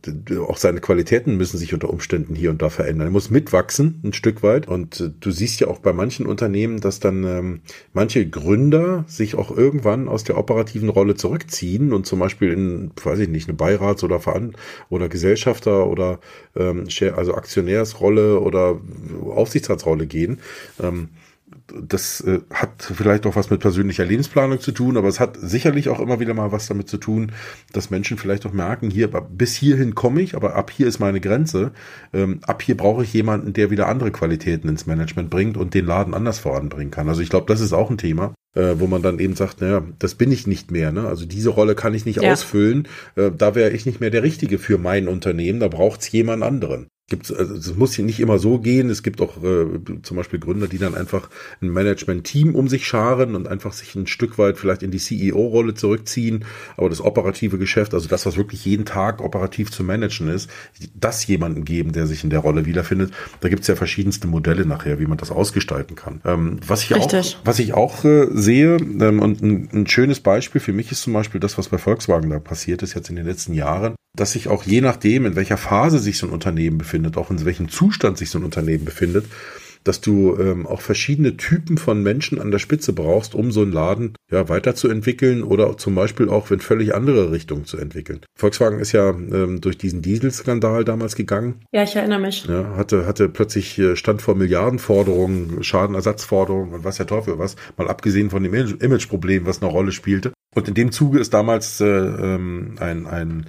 [0.48, 3.08] auch seine Qualitäten müssen sich unter Umständen hier und da verändern.
[3.08, 4.66] Er muss mitwachsen, ein Stück weit.
[4.66, 7.60] Und äh, du siehst ja auch bei manchen Unternehmen, dass dann ähm,
[7.92, 13.18] manche Gründer sich auch irgendwann aus der operativen Rolle zurückziehen und zum Beispiel in, weiß
[13.18, 14.56] ich nicht, eine Beirats- oder Veran
[14.88, 16.18] oder Gesellschafter oder
[16.56, 18.80] ähm, also Aktionärsrolle oder
[19.34, 20.38] Aufsichtsratsrolle gehen.
[20.82, 21.10] Ähm,
[21.80, 25.88] das äh, hat vielleicht auch was mit persönlicher Lebensplanung zu tun, aber es hat sicherlich
[25.88, 27.32] auch immer wieder mal was damit zu tun,
[27.72, 31.20] dass Menschen vielleicht auch merken, hier, bis hierhin komme ich, aber ab hier ist meine
[31.20, 31.72] Grenze.
[32.12, 35.86] Ähm, ab hier brauche ich jemanden, der wieder andere Qualitäten ins Management bringt und den
[35.86, 37.08] Laden anders voranbringen kann.
[37.08, 39.82] Also ich glaube, das ist auch ein Thema, äh, wo man dann eben sagt, naja,
[39.98, 40.92] das bin ich nicht mehr.
[40.92, 41.06] Ne?
[41.06, 42.32] Also diese Rolle kann ich nicht Ja.
[42.32, 42.88] ausfüllen.
[43.16, 45.60] Äh, da wäre ich nicht mehr der Richtige für mein Unternehmen.
[45.60, 46.88] Da braucht es jemand anderen.
[47.08, 48.88] Gibt's, also es muss hier nicht immer so gehen.
[48.88, 49.66] Es gibt auch äh,
[50.02, 51.28] zum Beispiel Gründer, die dann einfach
[51.60, 55.74] ein Management-Team um sich scharen und einfach sich ein Stück weit vielleicht in die CEO-Rolle
[55.74, 56.44] zurückziehen.
[56.76, 60.48] Aber das operative Geschäft, also das, was wirklich jeden Tag operativ zu managen ist,
[60.94, 63.12] das jemanden geben, der sich in der Rolle wiederfindet.
[63.40, 66.20] Da gibt's ja verschiedenste Modelle nachher, wie man das ausgestalten kann.
[66.24, 67.36] Ähm, was ich Richtig.
[67.36, 71.02] auch, was ich auch äh, sehe ähm, und ein, ein schönes Beispiel für mich ist
[71.02, 74.32] zum Beispiel das, was bei Volkswagen da passiert ist jetzt in den letzten Jahren, dass
[74.32, 77.68] sich auch je nachdem, in welcher Phase sich so ein Unternehmen befindet, auch in welchem
[77.68, 79.26] Zustand sich so ein Unternehmen befindet,
[79.84, 83.72] dass du ähm, auch verschiedene Typen von Menschen an der Spitze brauchst, um so einen
[83.72, 88.20] Laden ja weiterzuentwickeln oder zum Beispiel auch in völlig andere Richtungen zu entwickeln.
[88.36, 92.44] Volkswagen ist ja ähm, durch diesen Dieselskandal damals gegangen Ja, ich erinnere mich.
[92.46, 97.88] ja, hatte, hatte plötzlich äh, stand vor Milliardenforderungen, Schadenersatzforderungen und was der Teufel was, mal
[97.88, 100.32] abgesehen von dem Image- Imageproblem, was eine Rolle spielte.
[100.54, 103.46] Und in dem Zuge ist damals äh, ähm, ein, ein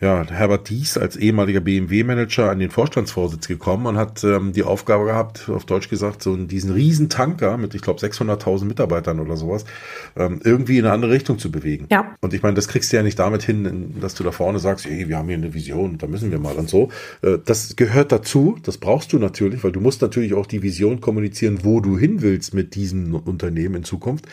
[0.00, 5.06] ja, Herbert Dies als ehemaliger BMW-Manager an den Vorstandsvorsitz gekommen und hat ähm, die Aufgabe
[5.06, 9.64] gehabt, auf Deutsch gesagt, so diesen riesen Tanker mit, ich glaube, 600.000 Mitarbeitern oder sowas,
[10.16, 11.86] ähm, irgendwie in eine andere Richtung zu bewegen.
[11.90, 12.14] Ja.
[12.20, 14.86] Und ich meine, das kriegst du ja nicht damit hin, dass du da vorne sagst,
[14.86, 16.90] ey, wir haben hier eine Vision, da müssen wir mal und so.
[17.22, 21.00] Äh, Das gehört dazu, das brauchst du natürlich, weil du musst natürlich auch die Vision
[21.00, 24.26] kommunizieren, wo du hin willst mit diesem Unternehmen in Zukunft.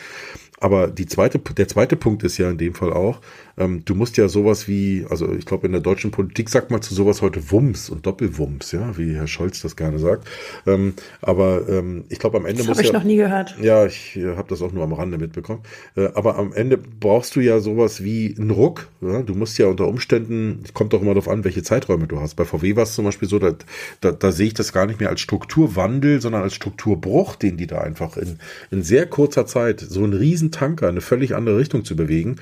[0.58, 3.20] Aber die zweite, der zweite Punkt ist ja in dem Fall auch,
[3.58, 6.82] ähm, du musst ja sowas wie, also ich glaube in der deutschen Politik sagt man
[6.82, 10.28] zu sowas heute Wumms und Doppelwumms, ja, wie Herr Scholz das gerne sagt.
[10.66, 13.56] Ähm, aber ähm, ich glaube am Ende Das muss habe ich ja, noch nie gehört.
[13.60, 15.62] ja, ich äh, habe das auch nur am Rande mitbekommen.
[15.96, 18.88] Äh, aber am Ende brauchst du ja sowas wie einen Ruck.
[19.00, 19.22] Ja?
[19.22, 22.34] Du musst ja unter Umständen, es kommt doch immer darauf an, welche Zeiträume du hast.
[22.34, 23.54] Bei VW war es zum Beispiel so, da,
[24.00, 27.66] da, da sehe ich das gar nicht mehr als Strukturwandel, sondern als Strukturbruch, den die
[27.66, 28.38] da einfach in,
[28.70, 32.36] in sehr kurzer Zeit so einen riesen Tanker in eine völlig andere Richtung zu bewegen,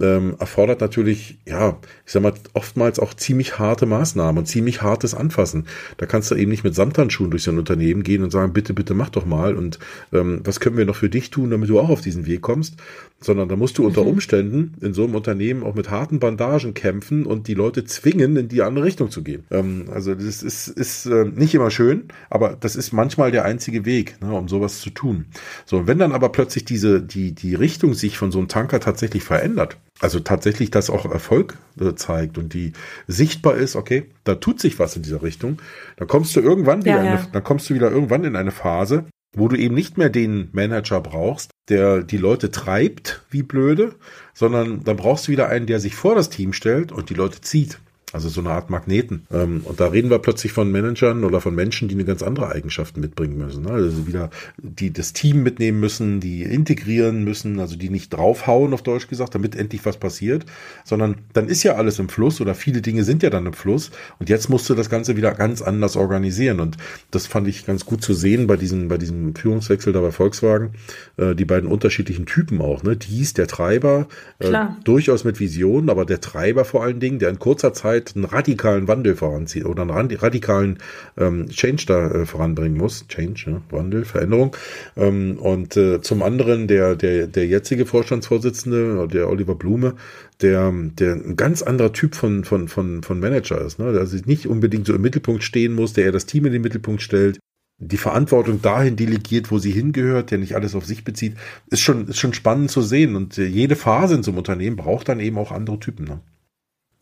[0.00, 5.14] ähm, erfordert natürlich, ja, ich sag mal, oftmals auch ziemlich harte Maßnahmen und ziemlich hartes
[5.14, 5.66] Anfassen.
[5.96, 8.74] Da kannst du eben nicht mit Samthandschuhen durch so ein Unternehmen gehen und sagen, bitte,
[8.74, 9.78] bitte mach doch mal und
[10.12, 12.76] ähm, was können wir noch für dich tun, damit du auch auf diesen Weg kommst,
[13.20, 17.24] sondern da musst du unter Umständen in so einem Unternehmen auch mit harten Bandagen kämpfen
[17.24, 19.44] und die Leute zwingen, in die andere Richtung zu gehen.
[19.50, 23.84] Ähm, also das ist, ist äh, nicht immer schön, aber das ist manchmal der einzige
[23.84, 25.26] Weg, ne, um sowas zu tun.
[25.64, 28.80] So, und wenn dann aber plötzlich diese, die, die Richtung sich von so einem Tanker
[28.80, 32.72] tatsächlich verändert, also tatsächlich das auch Erfolg äh, zeigt und die
[33.06, 35.60] sichtbar ist, okay, da tut sich was in dieser Richtung,
[35.96, 37.12] dann kommst du irgendwann wieder, Ja, in ja.
[37.18, 40.48] eine, dann kommst du wieder irgendwann in eine Phase, wo du eben nicht mehr den
[40.52, 43.94] Manager brauchst, der die Leute treibt wie blöde,
[44.34, 47.40] sondern dann brauchst du wieder einen, der sich vor das Team stellt und die Leute
[47.40, 47.78] zieht.
[48.12, 49.26] Also so eine Art Magneten.
[49.32, 52.52] Ähm, und da reden wir plötzlich von Managern oder von Menschen, die eine ganz andere
[52.52, 53.64] Eigenschaften mitbringen müssen.
[53.64, 53.70] ne?
[53.70, 58.82] Also wieder, die das Team mitnehmen müssen, die integrieren müssen, also die nicht draufhauen, auf
[58.82, 60.46] Deutsch gesagt, damit endlich was passiert,
[60.84, 63.90] sondern dann ist ja alles im Fluss oder viele Dinge sind ja dann im Fluss
[64.20, 66.60] und jetzt musst du das Ganze wieder ganz anders organisieren.
[66.60, 66.76] Und
[67.10, 70.74] das fand ich ganz gut zu sehen bei diesem, bei diesem Führungswechsel da bei Volkswagen,
[71.16, 72.96] äh, die beiden unterschiedlichen Typen auch, ne?
[72.96, 74.06] Dies, der Treiber,
[74.38, 74.76] äh, Klar.
[74.84, 78.88] durchaus mit Visionen, aber der Treiber vor allen Dingen, der in kurzer Zeit einen radikalen
[78.88, 80.78] Wandel voranzieht oder einen radikalen
[81.16, 83.06] ähm, Change da äh, voranbringen muss.
[83.08, 84.56] Change, ja, Wandel, Veränderung.
[84.96, 89.94] Ähm, und äh, zum anderen der, der, der jetzige Vorstandsvorsitzende, der Oliver Blume,
[90.40, 93.92] der, der ein ganz anderer Typ von, von, von, von Manager ist, ne?
[93.92, 96.62] der also nicht unbedingt so im Mittelpunkt stehen muss, der eher das Team in den
[96.62, 97.38] Mittelpunkt stellt,
[97.78, 101.36] die Verantwortung dahin delegiert, wo sie hingehört, der nicht alles auf sich bezieht,
[101.70, 103.16] ist schon, ist schon spannend zu sehen.
[103.16, 106.20] Und äh, jede Phase in so einem Unternehmen braucht dann eben auch andere Typen, ne?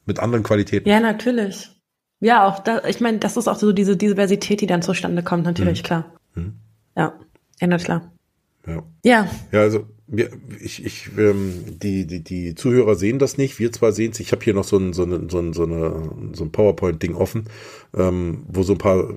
[0.07, 0.89] Mit anderen Qualitäten.
[0.89, 1.71] Ja, natürlich.
[2.21, 5.45] Ja, auch da, ich meine, das ist auch so diese Diversität, die dann zustande kommt,
[5.45, 5.87] natürlich, mhm.
[5.87, 6.15] klar.
[6.35, 6.55] Mhm.
[6.97, 7.19] Ja,
[7.61, 8.13] ja, na klar.
[8.67, 8.83] Ja.
[9.05, 9.31] Ja.
[9.53, 13.59] Ja, also wir, ich, ich, ähm, die, die, die Zuhörer sehen das nicht.
[13.59, 14.21] Wir zwar sehen es.
[14.21, 17.15] Ich habe hier noch so ein, so, eine, so, ein, so, eine, so ein PowerPoint-Ding
[17.15, 17.45] offen,
[17.95, 19.15] ähm, wo so ein paar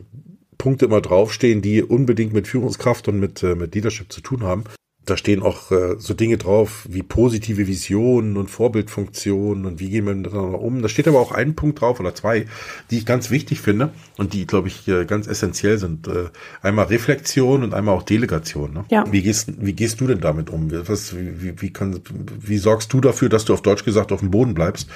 [0.58, 4.64] Punkte immer draufstehen, die unbedingt mit Führungskraft und mit, äh, mit Leadership zu tun haben
[5.10, 10.06] da stehen auch äh, so Dinge drauf wie positive Visionen und Vorbildfunktionen und wie gehen
[10.06, 10.82] wir miteinander um.
[10.82, 12.46] Da steht aber auch ein Punkt drauf oder zwei,
[12.92, 16.08] die ich ganz wichtig finde und die, glaube ich, äh, ganz essentiell sind.
[16.08, 16.26] Äh,
[16.62, 18.74] einmal Reflexion und einmal auch Delegation.
[18.74, 18.86] Ne?
[18.92, 19.06] Ja.
[19.10, 20.70] Wie gehst, wie gehst du denn damit um?
[20.88, 22.02] Was, wie, wie, kann,
[22.40, 24.90] wie sorgst du dafür, dass du auf Deutsch gesagt auf dem Boden bleibst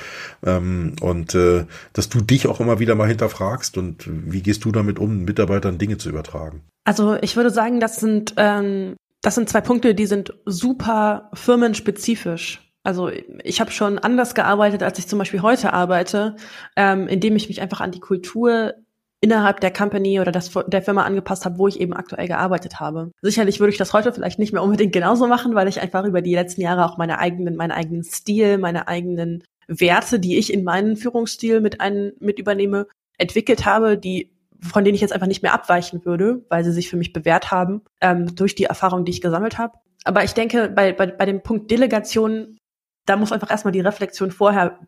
[0.46, 4.72] ähm, und äh, dass du dich auch immer wieder mal hinterfragst und wie gehst du
[4.72, 6.62] damit um, Mitarbeitern Dinge zu übertragen?
[6.84, 12.72] Also ich würde sagen, das sind ähm, das sind zwei Punkte, die sind super firmenspezifisch.
[12.84, 13.10] Also
[13.44, 16.36] ich habe schon anders gearbeitet, als ich zum Beispiel heute arbeite,
[16.76, 18.74] ähm, indem ich mich einfach an die Kultur
[19.24, 23.12] innerhalb der Company oder das, der Firma angepasst habe, wo ich eben aktuell gearbeitet habe.
[23.22, 26.24] Sicherlich würde ich das heute vielleicht nicht mehr unbedingt genauso machen, weil ich einfach über
[26.24, 30.64] die letzten Jahre auch meine eigenen, meinen eigenen Stil, meine eigenen Werte, die ich in
[30.64, 32.88] meinen Führungsstil mit ein, mit übernehme,
[33.20, 34.31] entwickelt habe, die
[34.62, 37.52] von denen ich jetzt einfach nicht mehr abweichen würde, weil sie sich für mich bewährt
[37.52, 39.74] haben, ähm, durch die Erfahrung, die ich gesammelt habe.
[40.04, 42.58] Aber ich denke, bei, bei, bei dem Punkt Delegation,
[43.06, 44.80] da muss einfach erstmal die Reflexion vorher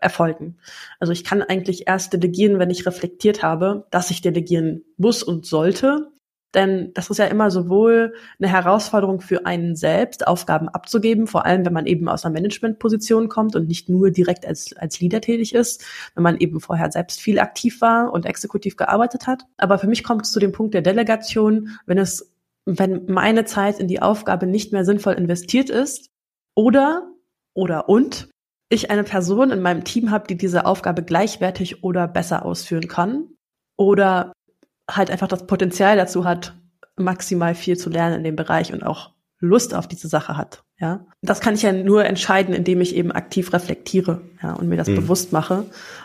[0.00, 0.58] erfolgen.
[0.98, 5.46] Also ich kann eigentlich erst delegieren, wenn ich reflektiert habe, dass ich delegieren muss und
[5.46, 6.10] sollte.
[6.54, 11.64] Denn das ist ja immer sowohl eine Herausforderung für einen selbst, Aufgaben abzugeben, vor allem
[11.64, 15.54] wenn man eben aus einer Managementposition kommt und nicht nur direkt als, als Leader tätig
[15.54, 15.84] ist,
[16.14, 19.44] wenn man eben vorher selbst viel aktiv war und exekutiv gearbeitet hat.
[19.56, 22.34] Aber für mich kommt es zu dem Punkt der Delegation, wenn es,
[22.66, 26.10] wenn meine Zeit in die Aufgabe nicht mehr sinnvoll investiert ist
[26.54, 27.10] oder,
[27.54, 28.28] oder und
[28.68, 33.28] ich eine Person in meinem Team habe, die diese Aufgabe gleichwertig oder besser ausführen kann
[33.76, 34.32] oder
[34.90, 36.54] halt einfach das Potenzial dazu hat,
[36.96, 40.62] maximal viel zu lernen in dem Bereich und auch Lust auf diese Sache hat.
[40.78, 44.76] Ja, das kann ich ja nur entscheiden, indem ich eben aktiv reflektiere, ja, und mir
[44.76, 44.96] das mhm.
[44.96, 45.64] bewusst mache.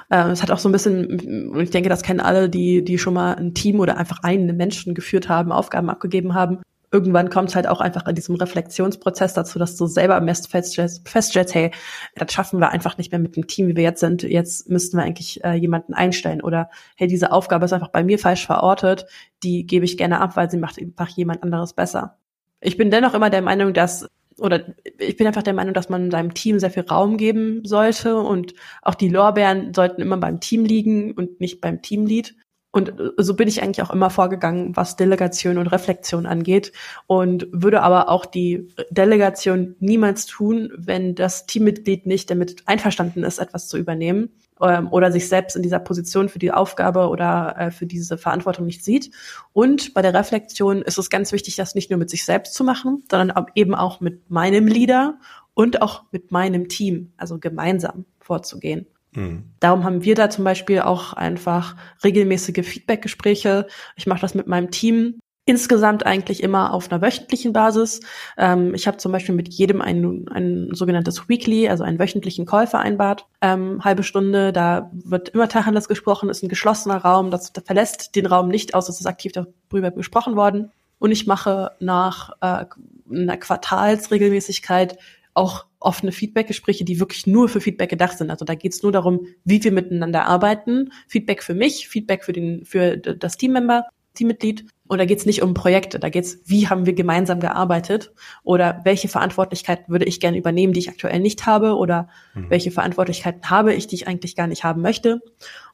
[0.10, 2.98] Äh, es hat auch so ein bisschen, und ich denke, das kennen alle, die, die
[2.98, 6.60] schon mal ein Team oder einfach einen Menschen geführt haben, Aufgaben abgegeben haben
[6.92, 11.08] irgendwann kommt es halt auch einfach in diesem Reflexionsprozess dazu, dass du selber am feststellst,
[11.08, 11.72] feststellst, hey,
[12.16, 14.24] das schaffen wir einfach nicht mehr mit dem Team, wie wir jetzt sind.
[14.24, 16.42] Jetzt müssten wir eigentlich äh, jemanden einstellen.
[16.42, 19.06] Oder hey, diese Aufgabe ist einfach bei mir falsch verortet,
[19.44, 22.18] die gebe ich gerne ab, weil sie macht einfach jemand anderes besser.
[22.62, 24.08] Ich bin dennoch immer der Meinung, dass
[24.40, 24.66] oder
[25.00, 28.54] ich bin einfach der Meinung, dass man seinem Team sehr viel Raum geben sollte und
[28.84, 32.36] auch die Lorbeeren sollten immer beim Team liegen und nicht beim Teamlead.
[32.72, 36.72] Und äh, so bin ich eigentlich auch immer vorgegangen, was Delegation und Reflexion angeht
[37.08, 43.40] und würde aber auch die Delegation niemals tun, wenn das Teammitglied nicht damit einverstanden ist,
[43.40, 44.30] etwas zu übernehmen
[44.62, 48.66] ähm, oder sich selbst in dieser Position für die Aufgabe oder äh, für diese Verantwortung
[48.66, 49.12] nicht sieht.
[49.54, 52.64] Und bei der Reflexion ist es ganz wichtig, das nicht nur mit sich selbst zu
[52.64, 55.20] machen, sondern eben auch mit meinem Leader
[55.54, 58.88] und auch mit meinem Team, also gemeinsam vorzugehen.
[59.18, 59.46] Mhm.
[59.60, 63.66] Darum haben wir da zum Beispiel auch einfach regelmäßige Feedbackgespräche.
[63.96, 68.02] Ich mache das mit meinem Team insgesamt eigentlich immer auf einer wöchentlichen Basis.
[68.38, 72.68] Ähm, ich habe zum Beispiel mit jedem ein, ein sogenanntes Weekly, also einen wöchentlichen Call
[72.68, 74.54] vereinbart, ähm, halbe Stunde.
[74.54, 78.76] Da wird immer Tacheles gesprochen, ist ein geschlossener Raum, das, das verlässt den Raum nicht
[78.76, 80.72] aus, es ist aktiv darüber gesprochen worden.
[81.00, 82.66] Und ich mache nach äh,
[83.10, 84.98] einer Quartalsregelmäßigkeit
[85.38, 88.32] auch offene Feedbackgespräche, die wirklich nur für Feedback gedacht sind.
[88.32, 90.92] Also da geht es nur darum, wie wir miteinander arbeiten.
[91.08, 94.66] Feedback für mich, Feedback für den für das Teammember, Teammitglied.
[94.88, 98.14] Und da geht es nicht um Projekte, da geht es, wie haben wir gemeinsam gearbeitet
[98.44, 102.50] oder welche Verantwortlichkeiten würde ich gerne übernehmen, die ich aktuell nicht habe oder mhm.
[102.50, 105.20] welche Verantwortlichkeiten habe ich, die ich eigentlich gar nicht haben möchte.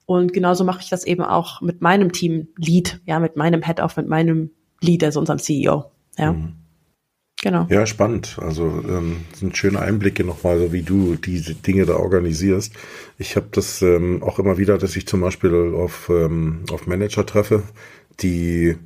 [0.05, 3.95] Und genauso mache ich das eben auch mit meinem Team Lead, ja, mit meinem Head-Off,
[3.97, 5.91] mit meinem Lead, also unserem CEO.
[6.17, 6.33] Ja.
[6.33, 6.62] Mhm.
[7.43, 7.67] Genau.
[7.69, 8.37] Ja, spannend.
[8.39, 12.71] Also ähm, sind schöne Einblicke nochmal, so wie du diese Dinge da organisierst.
[13.17, 17.25] Ich habe das ähm, auch immer wieder, dass ich zum Beispiel auf, ähm, auf Manager
[17.25, 17.63] treffe,
[18.21, 18.77] die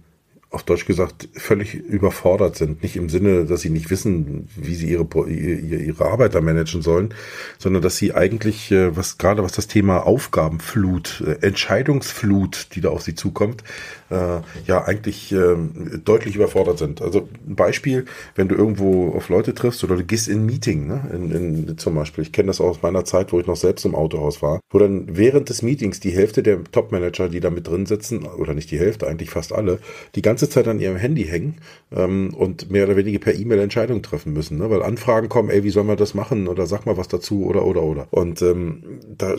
[0.58, 2.82] auf Deutsch gesagt völlig überfordert sind.
[2.82, 7.14] Nicht im Sinne, dass sie nicht wissen, wie sie ihre, ihre Arbeiter managen sollen,
[7.60, 12.90] sondern dass sie eigentlich, äh, was gerade was das Thema Aufgabenflut, äh, Entscheidungsflut, die da
[12.90, 13.64] auf sie zukommt,
[14.10, 15.56] äh, ja eigentlich äh,
[16.04, 17.04] deutlich überfordert sind.
[17.04, 20.88] Also ein Beispiel, wenn du irgendwo auf Leute triffst oder du gehst in ein Meeting,
[20.88, 21.08] ne?
[21.14, 23.94] in, in, zum Beispiel, ich kenne das aus meiner Zeit, wo ich noch selbst im
[23.94, 27.86] Autohaus war, wo dann während des Meetings die Hälfte der Top-Manager, die da mit drin
[27.86, 29.78] sitzen, oder nicht die Hälfte, eigentlich fast alle,
[30.16, 31.56] die ganze ganze Zeit an ihrem Handy hängen
[31.92, 34.70] ähm, und mehr oder weniger per E-Mail Entscheidungen treffen müssen, ne?
[34.70, 37.66] weil Anfragen kommen, ey, wie sollen wir das machen oder sag mal was dazu oder
[37.66, 38.08] oder oder.
[38.12, 39.36] Und ähm, da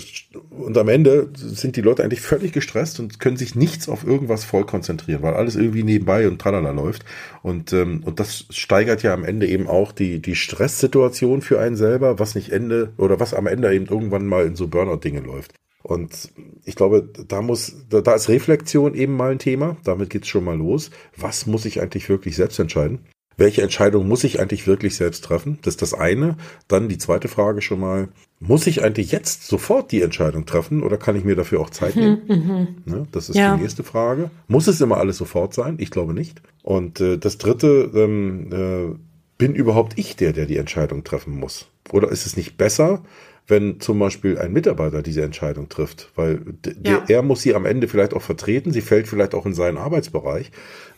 [0.50, 4.44] und am Ende sind die Leute eigentlich völlig gestresst und können sich nichts auf irgendwas
[4.44, 7.04] voll konzentrieren, weil alles irgendwie nebenbei und tralala läuft.
[7.42, 11.76] Und ähm, und das steigert ja am Ende eben auch die die Stresssituation für einen
[11.76, 15.54] selber, was nicht Ende oder was am Ende eben irgendwann mal in so Burnout-Dinge läuft.
[15.82, 16.30] Und
[16.64, 19.76] ich glaube, da muss, da, da ist Reflexion eben mal ein Thema.
[19.84, 20.90] Damit geht's schon mal los.
[21.16, 23.00] Was muss ich eigentlich wirklich selbst entscheiden?
[23.38, 25.60] Welche Entscheidung muss ich eigentlich wirklich selbst treffen?
[25.62, 26.36] Das ist das eine.
[26.66, 28.08] Dann die zweite Frage schon mal.
[28.40, 31.94] Muss ich eigentlich jetzt sofort die Entscheidung treffen oder kann ich mir dafür auch Zeit
[31.94, 32.22] nehmen?
[32.26, 33.06] Mhm, ne?
[33.12, 33.54] Das ist ja.
[33.54, 34.30] die nächste Frage.
[34.48, 35.76] Muss es immer alles sofort sein?
[35.78, 36.42] Ich glaube nicht.
[36.64, 39.07] Und äh, das dritte, ähm, äh,
[39.38, 41.68] bin überhaupt ich der, der die Entscheidung treffen muss?
[41.90, 43.02] Oder ist es nicht besser,
[43.48, 46.40] wenn zum Beispiel ein Mitarbeiter diese Entscheidung trifft, weil
[46.84, 47.02] ja.
[47.08, 50.50] er muss sie am Ende vielleicht auch vertreten, sie fällt vielleicht auch in seinen Arbeitsbereich.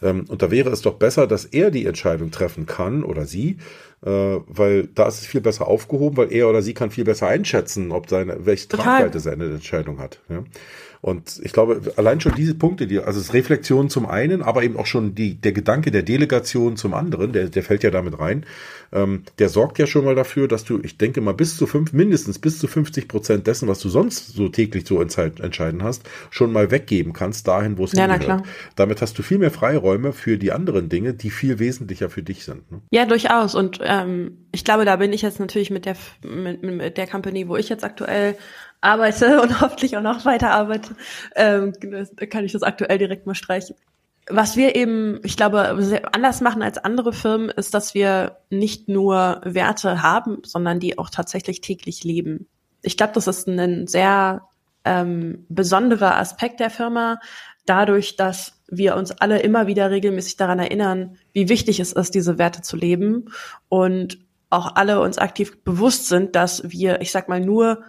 [0.03, 3.59] Ähm, und da wäre es doch besser, dass er die Entscheidung treffen kann oder sie,
[4.05, 7.29] äh, weil da ist es viel besser aufgehoben, weil er oder sie kann viel besser
[7.29, 10.21] einschätzen, ob seine, welche Tragweite seine Entscheidung hat.
[10.29, 10.43] Ja?
[11.03, 14.77] Und ich glaube, allein schon diese Punkte, die, also das Reflexion zum einen, aber eben
[14.77, 18.45] auch schon die, der Gedanke der Delegation zum anderen, der, der fällt ja damit rein,
[18.93, 21.95] ähm, der sorgt ja schon mal dafür, dass du, ich denke mal, bis zu fünf,
[21.95, 26.53] mindestens bis zu 50 Prozent dessen, was du sonst so täglich so entscheiden hast, schon
[26.53, 28.45] mal weggeben kannst, dahin, wo es ja, hingehört.
[28.77, 32.45] Damit hast du viel mehr Freiräume für die anderen Dinge, die viel wesentlicher für dich
[32.45, 32.71] sind.
[32.71, 32.83] Ne?
[32.91, 33.55] Ja, durchaus.
[33.55, 37.49] Und ähm, ich glaube, da bin ich jetzt natürlich mit der, mit, mit der Company,
[37.49, 38.37] wo ich jetzt aktuell
[38.81, 40.95] arbeite und hoffentlich auch noch weiter arbeite,
[41.37, 41.73] ähm,
[42.31, 43.77] kann ich das aktuell direkt mal streichen.
[44.29, 45.77] Was wir eben, ich glaube,
[46.13, 51.11] anders machen als andere Firmen, ist, dass wir nicht nur Werte haben, sondern die auch
[51.11, 52.47] tatsächlich täglich leben.
[52.83, 54.43] Ich glaube, das ist ein sehr
[54.85, 57.19] ähm, besonderer Aspekt der Firma,
[57.67, 62.39] dadurch, dass wir uns alle immer wieder regelmäßig daran erinnern, wie wichtig es ist, diese
[62.39, 63.33] Werte zu leben
[63.69, 67.85] und auch alle uns aktiv bewusst sind, dass wir, ich sag mal, nur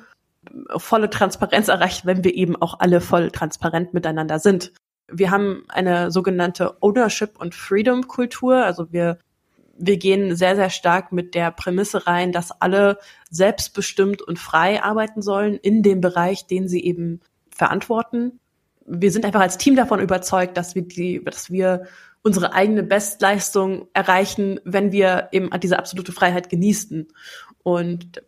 [0.78, 4.74] volle Transparenz erreicht, wenn wir eben auch alle voll transparent miteinander sind.
[5.08, 8.66] Wir haben eine sogenannte Ownership und Freedom Kultur.
[8.66, 9.20] Also wir,
[9.78, 12.98] wir gehen sehr, sehr stark mit der Prämisse rein, dass alle
[13.30, 18.40] selbstbestimmt und frei arbeiten sollen in dem Bereich, den sie eben verantworten.
[18.86, 21.88] Wir sind einfach als Team davon überzeugt, dass wir die, dass wir
[22.24, 27.08] unsere eigene Bestleistung erreichen, wenn wir eben diese absolute Freiheit genießen.
[27.64, 28.22] Und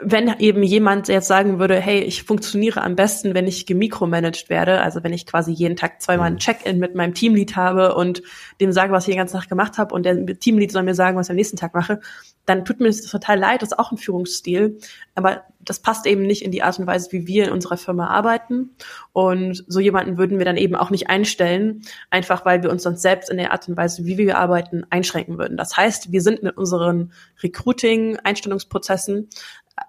[0.00, 4.80] wenn eben jemand jetzt sagen würde, hey, ich funktioniere am besten, wenn ich gemikromanagt werde,
[4.80, 6.38] also wenn ich quasi jeden Tag zweimal ein mhm.
[6.38, 8.22] Check-in mit meinem Teamlead habe und
[8.60, 11.16] dem sage, was ich den ganzen Tag gemacht habe und der Teamlead soll mir sagen,
[11.16, 12.00] was ich am nächsten Tag mache,
[12.46, 14.78] dann tut mir das total leid, das ist auch ein Führungsstil,
[15.14, 18.08] aber das passt eben nicht in die Art und Weise, wie wir in unserer Firma
[18.08, 18.70] arbeiten
[19.12, 23.00] und so jemanden würden wir dann eben auch nicht einstellen, einfach weil wir uns sonst
[23.00, 25.56] selbst in der Art und Weise, wie wir arbeiten, einschränken würden.
[25.56, 29.30] Das heißt, wir sind mit unseren Recruiting-Einstellungsprozessen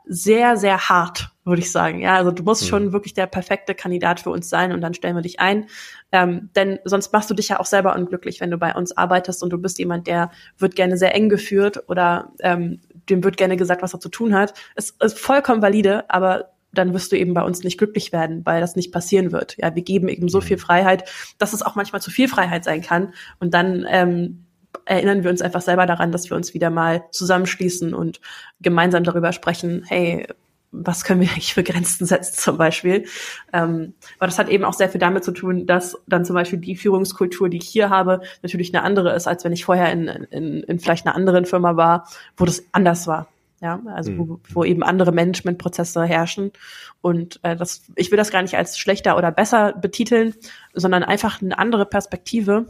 [0.06, 2.00] sehr, sehr hart, würde ich sagen.
[2.00, 2.68] Ja, also du musst mhm.
[2.68, 5.68] schon wirklich der perfekte Kandidat für uns sein und dann stellen wir dich ein.
[6.12, 9.44] Ähm, denn sonst machst du dich ja auch selber unglücklich, wenn du bei uns arbeitest
[9.44, 13.58] und du bist jemand, der wird gerne sehr eng geführt oder ähm, dem wird gerne
[13.58, 14.54] gesagt, was er zu tun hat.
[14.76, 18.62] Es ist vollkommen valide, aber dann wirst du eben bei uns nicht glücklich werden, weil
[18.62, 19.56] das nicht passieren wird.
[19.58, 20.44] Ja, wir geben eben so mhm.
[20.44, 23.14] viel Freiheit, dass es auch manchmal zu viel Freiheit sein kann.
[23.40, 24.45] Und dann ähm,
[24.86, 28.20] erinnern wir uns einfach selber daran, dass wir uns wieder mal zusammenschließen und
[28.62, 30.28] gemeinsam darüber sprechen, hey,
[30.72, 33.06] was können wir eigentlich für Grenzen setzen zum Beispiel.
[33.54, 36.60] Ähm, aber das hat eben auch sehr viel damit zu tun, dass dann zum Beispiel
[36.60, 40.08] die Führungskultur, die ich hier habe, natürlich eine andere ist, als wenn ich vorher in,
[40.08, 42.08] in, in vielleicht einer anderen Firma war,
[42.38, 43.28] wo das anders war.
[43.62, 44.18] Ja, also mhm.
[44.18, 46.52] wo, wo eben andere Managementprozesse herrschen.
[47.02, 50.36] Und äh, das, ich will das gar nicht als schlechter oder besser betiteln,
[50.74, 52.68] sondern einfach eine andere Perspektive,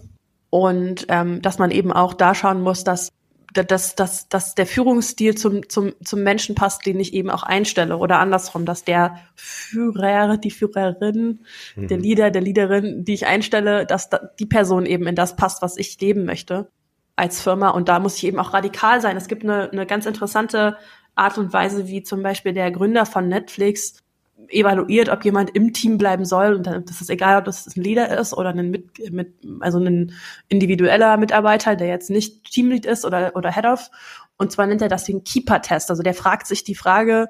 [0.55, 3.11] und ähm, dass man eben auch da schauen muss, dass
[3.53, 7.95] dass, dass, dass der Führungsstil zum, zum, zum Menschen passt, den ich eben auch einstelle.
[7.97, 11.39] Oder andersrum, dass der Führer, die Führerin,
[11.77, 11.87] mhm.
[11.87, 15.61] der Leader, der Leaderin, die ich einstelle, dass da, die Person eben in das passt,
[15.61, 16.67] was ich leben möchte
[17.15, 17.69] als Firma.
[17.69, 19.15] Und da muss ich eben auch radikal sein.
[19.15, 20.75] Es gibt eine, eine ganz interessante
[21.15, 24.03] Art und Weise, wie zum Beispiel der Gründer von Netflix
[24.49, 27.81] evaluiert, ob jemand im Team bleiben soll und dann, das ist egal, ob das ein
[27.81, 30.13] Leader ist oder ein mit, mit also ein
[30.49, 33.89] individueller Mitarbeiter, der jetzt nicht Teamlead ist oder oder Head of
[34.37, 35.89] und zwar nennt er das den Keeper-Test.
[35.89, 37.29] Also der fragt sich die Frage,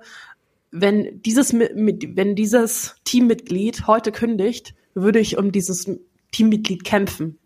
[0.72, 5.89] wenn dieses mit, wenn dieses Teammitglied heute kündigt, würde ich um dieses
[6.32, 7.38] Teammitglied kämpfen.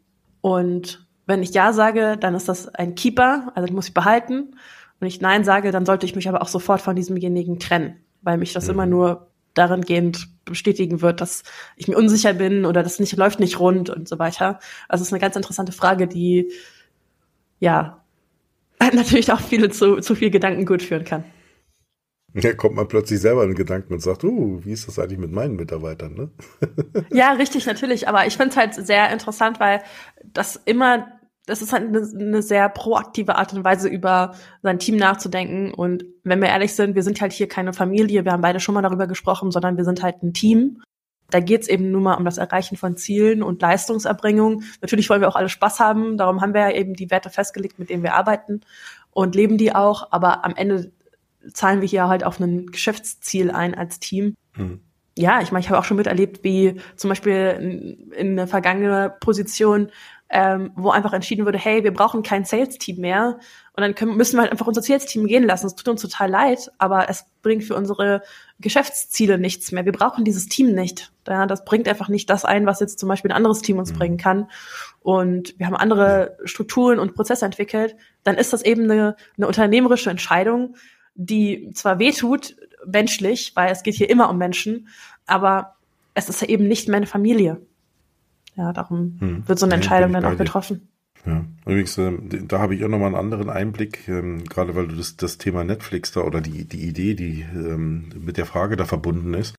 [0.42, 4.56] Und wenn ich ja sage, dann ist das ein Keeper, also ich muss ich behalten.
[5.00, 8.38] Wenn ich nein sage, dann sollte ich mich aber auch sofort von diesemjenigen trennen, weil
[8.38, 8.72] mich das mhm.
[8.72, 9.29] immer nur
[9.60, 11.44] darin gehend bestätigen wird, dass
[11.76, 14.60] ich mir unsicher bin oder das nicht läuft nicht rund und so weiter.
[14.88, 16.52] Also es ist eine ganz interessante Frage, die
[17.60, 18.04] ja
[18.94, 21.24] natürlich auch viele zu, zu viel Gedankengut führen kann.
[22.34, 25.18] Ja, kommt man plötzlich selber in den Gedanken und sagt, uh, wie ist das eigentlich
[25.18, 26.30] mit meinen Mitarbeitern, ne?
[27.12, 28.08] ja, richtig, natürlich.
[28.08, 29.82] Aber ich finde es halt sehr interessant, weil
[30.24, 31.08] das immer,
[31.50, 35.74] das ist halt eine, eine, sehr proaktive Art und Weise, über sein Team nachzudenken.
[35.74, 38.76] Und wenn wir ehrlich sind, wir sind halt hier keine Familie, wir haben beide schon
[38.76, 40.82] mal darüber gesprochen, sondern wir sind halt ein Team.
[41.32, 44.64] Da geht's eben nur mal um das Erreichen von Zielen und Leistungserbringung.
[44.82, 47.80] Natürlich wollen wir auch alle Spaß haben, darum haben wir ja eben die Werte festgelegt,
[47.80, 48.62] mit denen wir arbeiten
[49.12, 50.12] und leben die auch.
[50.12, 50.92] Aber am Ende
[51.54, 54.36] zahlen wir hier halt auf ein Geschäftsziel ein als Team.
[54.56, 54.82] Mhm.
[55.18, 59.14] Ja, ich meine, ich habe auch schon miterlebt, wie zum Beispiel in, in eine vergangene
[59.20, 59.92] Position,
[60.32, 63.40] ähm, wo einfach entschieden wurde, hey, wir brauchen kein Sales-Team mehr.
[63.74, 65.66] Und dann können, müssen wir halt einfach unser Sales-Team gehen lassen.
[65.66, 68.22] Es tut uns total leid, aber es bringt für unsere
[68.60, 69.86] Geschäftsziele nichts mehr.
[69.86, 71.12] Wir brauchen dieses Team nicht.
[71.28, 73.92] Ja, das bringt einfach nicht das ein, was jetzt zum Beispiel ein anderes Team uns
[73.92, 73.98] mhm.
[73.98, 74.50] bringen kann.
[75.02, 77.96] Und wir haben andere Strukturen und Prozesse entwickelt.
[78.24, 80.76] Dann ist das eben eine, eine unternehmerische Entscheidung,
[81.16, 82.56] die zwar wehtut,
[82.86, 84.90] menschlich, weil es geht hier immer um Menschen,
[85.26, 85.76] aber
[86.14, 87.62] es ist ja eben nicht meine Familie.
[88.60, 89.48] Ja, darum hm.
[89.48, 90.90] wird so eine Entscheidung dann auch getroffen.
[91.26, 92.12] Ja, übrigens, äh,
[92.48, 95.64] da habe ich auch nochmal einen anderen Einblick, ähm, gerade weil du das, das Thema
[95.64, 99.56] Netflix da oder die, die Idee, die ähm, mit der Frage da verbunden ist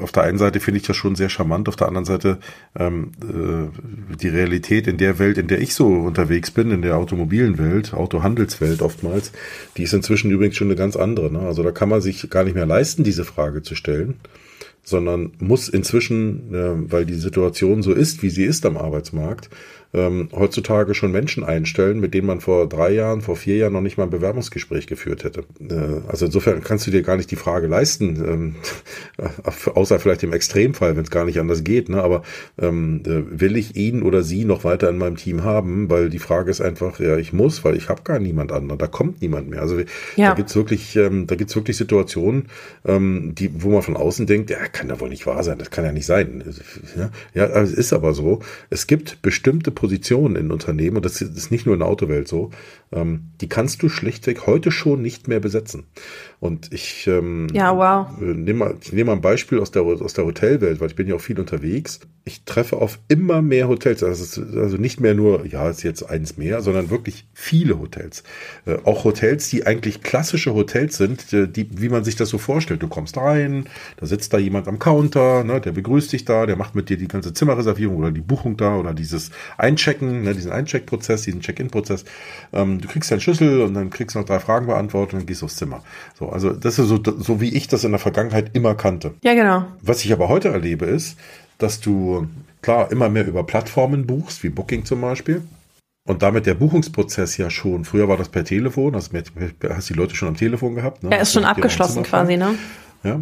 [0.00, 2.38] auf der einen Seite finde ich das schon sehr charmant, auf der anderen Seite
[2.78, 6.96] ähm, äh, die Realität in der Welt, in der ich so unterwegs bin, in der
[6.96, 9.32] automobilen Welt, Autohandelswelt oftmals,
[9.76, 11.32] die ist inzwischen übrigens schon eine ganz andere.
[11.32, 11.40] Ne?
[11.40, 14.20] Also da kann man sich gar nicht mehr leisten, diese Frage zu stellen,
[14.82, 19.50] sondern muss inzwischen, äh, weil die Situation so ist, wie sie ist am Arbeitsmarkt,
[19.92, 23.80] ähm, heutzutage schon Menschen einstellen, mit denen man vor drei Jahren, vor vier Jahren noch
[23.80, 25.44] nicht mal ein Bewerbungsgespräch geführt hätte.
[25.60, 28.54] Äh, also insofern kannst du dir gar nicht die Frage leisten, ähm,
[29.74, 31.88] außer vielleicht im Extremfall, wenn es gar nicht anders geht.
[31.88, 32.02] Ne?
[32.02, 32.22] Aber
[32.60, 35.90] ähm, äh, will ich ihn oder sie noch weiter in meinem Team haben?
[35.90, 38.78] Weil die Frage ist einfach, ja, ich muss, weil ich habe gar niemand anderen.
[38.78, 39.60] Da kommt niemand mehr.
[39.60, 40.30] Also ja.
[40.30, 42.46] da gibt's wirklich, ähm, da gibt's wirklich Situationen,
[42.84, 45.70] ähm, die, wo man von außen denkt, ja, kann ja wohl nicht wahr sein, das
[45.70, 46.44] kann ja nicht sein.
[46.96, 48.40] Ja, ja es ist aber so.
[48.68, 52.50] Es gibt bestimmte Positionen in Unternehmen, und das ist nicht nur in der Autowelt so,
[52.92, 55.84] ähm, die kannst du schlichtweg heute schon nicht mehr besetzen.
[56.40, 58.20] Und ich, ähm, ja, wow.
[58.20, 61.14] Äh, nehme nehme mal ein Beispiel aus der, aus der Hotelwelt, weil ich bin ja
[61.14, 62.00] auch viel unterwegs.
[62.24, 64.02] Ich treffe auf immer mehr Hotels.
[64.02, 68.24] Also, also nicht mehr nur, ja, ist jetzt eins mehr, sondern wirklich viele Hotels.
[68.66, 72.82] Äh, auch Hotels, die eigentlich klassische Hotels sind, die, wie man sich das so vorstellt.
[72.82, 73.66] Du kommst rein,
[73.98, 76.96] da sitzt da jemand am Counter, ne, der begrüßt dich da, der macht mit dir
[76.96, 82.04] die ganze Zimmerreservierung oder die Buchung da oder dieses Einchecken, ne, diesen Eincheckprozess, diesen Check-in-Prozess.
[82.52, 85.26] Ähm, du kriegst deinen Schlüssel und dann kriegst du noch drei Fragen beantwortet und dann
[85.26, 85.82] gehst du aufs Zimmer.
[86.18, 89.14] So, also das ist so, so wie ich das in der Vergangenheit immer kannte.
[89.22, 89.66] Ja, genau.
[89.82, 91.18] Was ich aber heute erlebe ist,
[91.58, 92.28] dass du
[92.62, 95.42] klar immer mehr über Plattformen buchst, wie Booking zum Beispiel.
[96.08, 99.10] Und damit der Buchungsprozess ja schon, früher war das per Telefon, also
[99.68, 101.02] hast die Leute schon am Telefon gehabt.
[101.02, 101.10] Ne?
[101.10, 102.54] Ja, ist schon abgeschlossen quasi, ne?
[103.04, 103.20] Ja,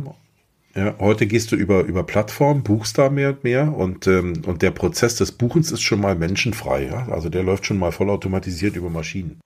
[0.79, 4.63] ja, heute gehst du über, über Plattform, buchst da mehr und mehr und, ähm, und
[4.63, 6.87] der Prozess des Buchens ist schon mal menschenfrei.
[6.87, 7.09] Ja?
[7.11, 9.41] Also der läuft schon mal vollautomatisiert über Maschinen.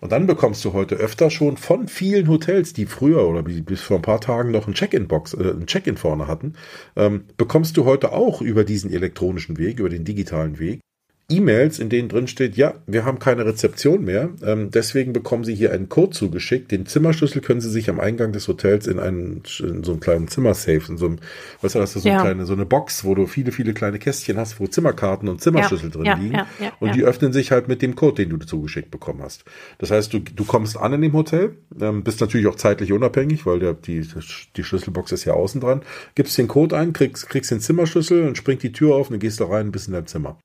[0.00, 3.96] Und dann bekommst du heute öfter schon von vielen Hotels, die früher oder bis vor
[3.96, 6.54] ein paar Tagen noch ein Check-in-Box, äh, ein Check-in vorne hatten,
[6.96, 10.80] ähm, bekommst du heute auch über diesen elektronischen Weg, über den digitalen Weg,
[11.28, 15.56] E-Mails, in denen drin steht, ja, wir haben keine Rezeption mehr, ähm, deswegen bekommen Sie
[15.56, 16.70] hier einen Code zugeschickt.
[16.70, 20.28] Den Zimmerschlüssel können Sie sich am Eingang des Hotels in, einen, in so einem kleinen
[20.28, 21.18] Zimmersafe, in so einem,
[21.60, 22.14] was ist das, so, ja.
[22.14, 25.40] eine kleine, so eine Box, wo du viele, viele kleine Kästchen hast, wo Zimmerkarten und
[25.40, 25.96] Zimmerschlüssel ja.
[25.96, 26.38] drin ja, liegen.
[26.78, 29.44] und die öffnen sich halt mit dem Code, den du zugeschickt bekommen hast.
[29.78, 33.46] Das heißt, du, du kommst an in dem Hotel, ähm, bist natürlich auch zeitlich unabhängig,
[33.46, 34.06] weil der, die,
[34.56, 35.82] die Schlüsselbox ist ja außen dran,
[36.14, 39.20] gibst den Code ein, kriegst, kriegst den Zimmerschlüssel und springt die Tür auf und dann
[39.20, 40.38] gehst du rein und bist in deinem Zimmer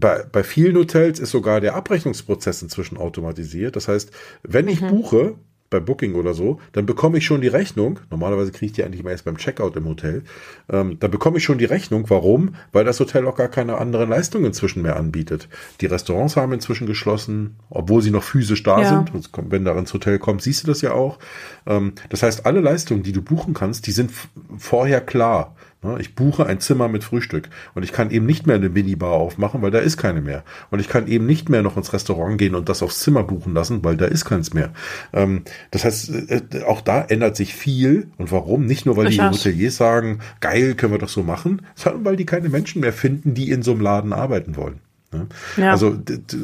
[0.00, 3.76] bei, bei vielen Hotels ist sogar der Abrechnungsprozess inzwischen automatisiert.
[3.76, 4.10] Das heißt,
[4.42, 4.88] wenn ich mhm.
[4.88, 5.34] buche,
[5.70, 8.00] bei Booking oder so, dann bekomme ich schon die Rechnung.
[8.10, 10.22] Normalerweise kriege ich die eigentlich immer erst beim Checkout im Hotel.
[10.70, 12.08] Ähm, dann bekomme ich schon die Rechnung.
[12.08, 12.54] Warum?
[12.72, 15.48] Weil das Hotel auch gar keine anderen Leistungen inzwischen mehr anbietet.
[15.80, 18.88] Die Restaurants haben inzwischen geschlossen, obwohl sie noch physisch da ja.
[18.88, 19.12] sind.
[19.50, 21.18] Wenn da ins Hotel kommt, siehst du das ja auch.
[21.66, 24.10] Ähm, das heißt, alle Leistungen, die du buchen kannst, die sind
[24.56, 25.54] vorher klar.
[25.80, 29.12] Ne, ich buche ein Zimmer mit Frühstück und ich kann eben nicht mehr eine Minibar
[29.12, 30.42] aufmachen, weil da ist keine mehr.
[30.72, 33.54] Und ich kann eben nicht mehr noch ins Restaurant gehen und das aufs Zimmer buchen
[33.54, 34.72] lassen, weil da ist keins mehr.
[35.12, 38.08] Ähm, das heißt, äh, auch da ändert sich viel.
[38.16, 38.66] Und warum?
[38.66, 42.26] Nicht nur, weil die Hoteliers sagen, geil, können wir doch so machen, sondern weil die
[42.26, 44.80] keine Menschen mehr finden, die in so einem Laden arbeiten wollen.
[45.10, 45.26] Ne?
[45.56, 45.70] Ja.
[45.70, 45.96] Also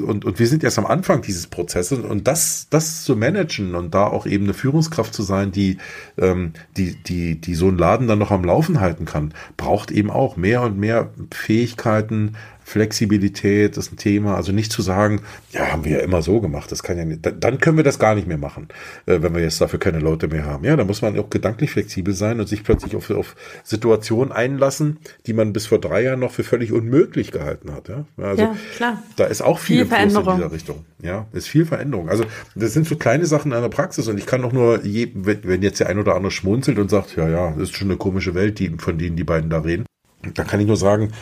[0.06, 3.94] und, und wir sind erst am Anfang dieses Prozesses und das, das zu managen und
[3.94, 5.76] da auch eben eine Führungskraft zu sein, die,
[6.16, 10.10] ähm, die, die, die so einen Laden dann noch am Laufen halten kann, braucht eben
[10.10, 14.36] auch mehr und mehr Fähigkeiten, Flexibilität ist ein Thema.
[14.36, 15.20] Also nicht zu sagen,
[15.52, 16.72] ja, haben wir ja immer so gemacht.
[16.72, 18.68] Das kann ja nicht, dann können wir das gar nicht mehr machen,
[19.06, 20.64] äh, wenn wir jetzt dafür keine Leute mehr haben.
[20.64, 24.98] Ja, da muss man auch gedanklich flexibel sein und sich plötzlich auf, auf Situationen einlassen,
[25.26, 27.88] die man bis vor drei Jahren noch für völlig unmöglich gehalten hat.
[27.88, 29.02] Ja, also ja, klar.
[29.16, 30.84] da ist auch viel, viel Veränderung in dieser Richtung.
[31.02, 32.08] Ja, ist viel Veränderung.
[32.08, 35.10] Also das sind so kleine Sachen in der Praxis und ich kann doch nur, je,
[35.14, 37.98] wenn jetzt der ein oder andere schmunzelt und sagt, ja, ja, das ist schon eine
[37.98, 39.84] komische Welt, die, von denen die beiden da reden,
[40.32, 41.12] da kann ich nur sagen,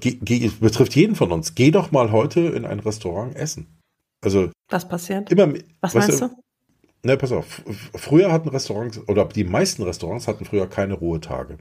[0.00, 1.54] geh, betrifft jeden von uns.
[1.54, 3.66] Geh doch mal heute in ein Restaurant essen.
[4.22, 4.50] Also.
[4.68, 5.30] Was passiert?
[5.32, 6.30] Immer, Was meinst du?
[7.02, 7.62] Ne, pass auf.
[7.94, 11.56] Früher hatten Restaurants, oder die meisten Restaurants hatten früher keine Ruhetage.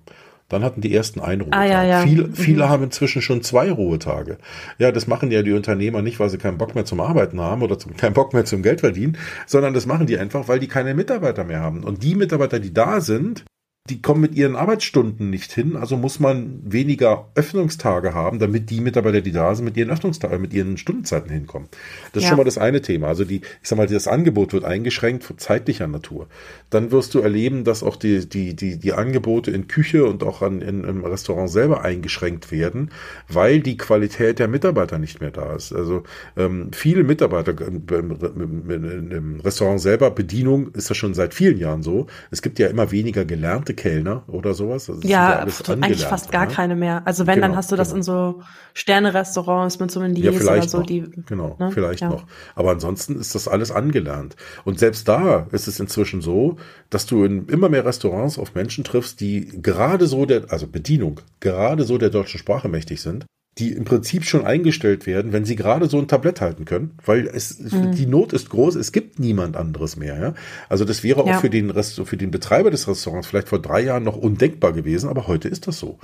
[0.50, 1.60] Dann hatten die ersten einen Ruhetag.
[1.60, 2.02] Ah, ja, ja.
[2.02, 2.34] Viele, mhm.
[2.34, 2.70] viele mhm.
[2.70, 4.38] haben inzwischen schon zwei Ruhetage.
[4.80, 7.62] Ja, das machen ja die Unternehmer nicht, weil sie keinen Bock mehr zum Arbeiten haben
[7.62, 10.68] oder zum, keinen Bock mehr zum Geld verdienen, sondern das machen die einfach, weil die
[10.68, 11.84] keine Mitarbeiter mehr haben.
[11.84, 13.46] Und die Mitarbeiter, die da sind,
[13.90, 18.82] die kommen mit ihren Arbeitsstunden nicht hin, also muss man weniger Öffnungstage haben, damit die
[18.82, 21.68] Mitarbeiter, die da sind, mit ihren Öffnungstagen, mit ihren Stundenzeiten hinkommen.
[22.14, 22.30] Das ist ja.
[22.30, 23.08] schon mal das eine Thema.
[23.08, 26.28] Also die, ich sag mal, das Angebot wird eingeschränkt von zeitlicher Natur.
[26.70, 30.42] Dann wirst du erleben, dass auch die, die, die, die Angebote in Küche und auch
[30.42, 32.92] an, in, im Restaurant selber eingeschränkt werden,
[33.28, 35.74] weil die Qualität der Mitarbeiter nicht mehr da ist.
[35.74, 36.04] Also
[36.38, 41.82] ähm, viele Mitarbeiter im, im, im Restaurant selber, Bedienung ist das schon seit vielen Jahren
[41.82, 42.08] so.
[42.30, 44.90] Es gibt ja immer weniger gelernte Kellner oder sowas.
[44.90, 46.52] Also ja, ja eigentlich fast gar ne?
[46.52, 47.02] keine mehr.
[47.06, 47.98] Also wenn, genau, dann hast du das genau.
[47.98, 48.42] in so
[48.74, 50.80] Sterne-Restaurants mit so einem ja, oder so.
[50.80, 50.86] Noch.
[50.86, 51.72] Die, genau, ne?
[51.72, 52.10] vielleicht ja.
[52.10, 52.26] noch.
[52.56, 54.36] Aber ansonsten ist das alles angelernt.
[54.66, 56.58] Und selbst da ist es inzwischen so,
[56.90, 61.22] dass du in immer mehr Restaurants auf Menschen triffst, die gerade so der, also Bedienung,
[61.40, 63.26] gerade so der deutschen Sprache mächtig sind
[63.60, 67.28] die im Prinzip schon eingestellt werden, wenn sie gerade so ein Tablett halten können, weil
[67.28, 67.92] es mhm.
[67.92, 70.20] die Not ist groß, es gibt niemand anderes mehr.
[70.20, 70.34] Ja?
[70.70, 71.36] Also das wäre ja.
[71.36, 74.72] auch für den Rest, für den Betreiber des Restaurants vielleicht vor drei Jahren noch undenkbar
[74.72, 76.00] gewesen, aber heute ist das so.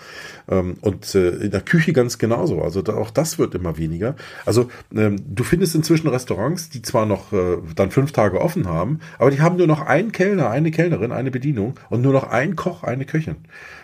[0.49, 2.61] Ähm, und äh, in der Küche ganz genauso.
[2.61, 4.15] Also auch das wird immer weniger.
[4.45, 8.99] Also ähm, du findest inzwischen Restaurants, die zwar noch äh, dann fünf Tage offen haben,
[9.17, 12.55] aber die haben nur noch einen Kellner, eine Kellnerin, eine Bedienung und nur noch einen
[12.57, 13.37] Koch, eine Köchin.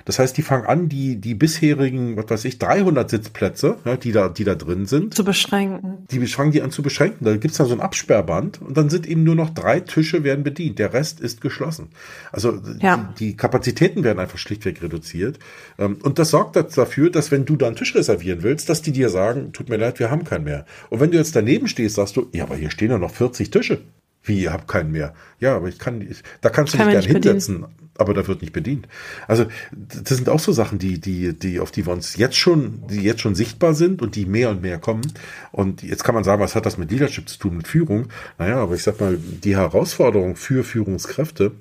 [0.06, 4.12] Das heißt, die fangen an, die, die bisherigen, was weiß ich, 300 Sitzplätze, ja, die
[4.12, 5.14] da, die da drin sind.
[5.14, 6.06] Zu beschränken.
[6.12, 7.26] Die fangen die an zu beschränken.
[7.26, 10.44] Da gibt's dann so ein Absperrband und dann sind eben nur noch drei Tische werden
[10.44, 10.80] bedient.
[10.80, 11.90] Der Rest ist geschlossen.
[12.32, 13.14] Also ja.
[13.18, 15.40] die, die Kapazitäten werden einfach schlichtweg reduziert.
[15.78, 18.92] Ähm, und das sorgt dafür, dass wenn du da einen Tisch reservieren willst, dass die
[18.92, 20.66] dir sagen, tut mir leid, wir haben keinen mehr.
[20.90, 23.52] Und wenn du jetzt daneben stehst, sagst du, ja, aber hier stehen ja noch 40
[23.52, 23.82] Tische.
[24.24, 25.14] Wie, ihr habt keinen mehr?
[25.40, 27.90] Ja, aber ich kann, ich, da kannst du kann dich gerne hinsetzen, bedienen.
[27.98, 28.88] aber da wird nicht bedient.
[29.28, 32.84] Also, das sind auch so Sachen, die, die, die, auf die wir uns jetzt schon,
[32.88, 35.12] die jetzt schon sichtbar sind und die mehr und mehr kommen.
[35.52, 38.10] Und jetzt kann man sagen, was hat das mit Leadership zu tun, mit Führung?
[38.38, 41.54] Naja, aber ich sag mal, die Herausforderung für Führungskräfte,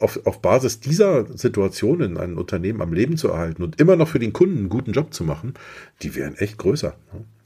[0.00, 4.18] auf, auf Basis dieser Situationen ein Unternehmen am Leben zu erhalten und immer noch für
[4.18, 5.54] den Kunden einen guten Job zu machen,
[6.02, 6.94] die wären echt größer.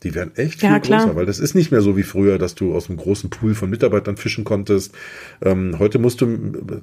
[0.05, 2.55] Die werden echt viel ja, größer, weil das ist nicht mehr so wie früher, dass
[2.55, 4.95] du aus einem großen Pool von Mitarbeitern fischen konntest.
[5.43, 6.27] Ähm, heute musst du,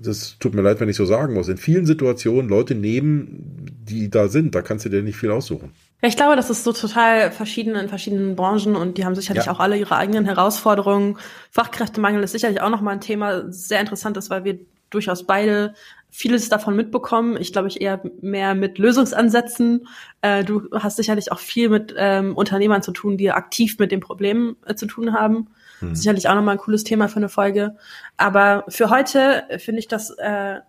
[0.01, 4.09] das tut mir leid, wenn ich so sagen muss, in vielen Situationen Leute nehmen, die
[4.09, 4.55] da sind.
[4.55, 5.71] Da kannst du dir nicht viel aussuchen.
[6.01, 9.45] Ja, ich glaube, das ist so total verschieden in verschiedenen Branchen und die haben sicherlich
[9.45, 9.51] ja.
[9.51, 11.17] auch alle ihre eigenen Herausforderungen.
[11.51, 14.59] Fachkräftemangel ist sicherlich auch nochmal ein Thema, sehr interessant ist, weil wir
[14.91, 15.73] durchaus beide
[16.11, 17.37] vieles davon mitbekommen.
[17.39, 19.87] Ich glaube, ich eher mehr mit Lösungsansätzen.
[20.21, 24.01] Äh, du hast sicherlich auch viel mit ähm, Unternehmern zu tun, die aktiv mit dem
[24.01, 25.47] Problem äh, zu tun haben.
[25.79, 25.95] Hm.
[25.95, 27.77] Sicherlich auch nochmal ein cooles Thema für eine Folge.
[28.17, 30.59] Aber für heute finde ich das äh,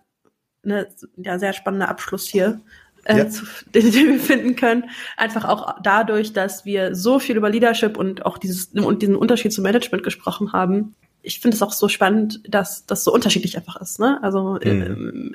[0.63, 2.61] eine ja, sehr spannender Abschluss hier.
[3.05, 3.29] Äh, ja.
[3.29, 3.45] zu,
[3.75, 4.89] den, den wir finden können.
[5.17, 9.51] Einfach auch dadurch, dass wir so viel über Leadership und auch dieses und diesen Unterschied
[9.51, 13.77] zum Management gesprochen haben, ich finde es auch so spannend, dass das so unterschiedlich einfach
[13.77, 13.99] ist.
[13.99, 14.19] Ne?
[14.21, 15.33] Also mhm.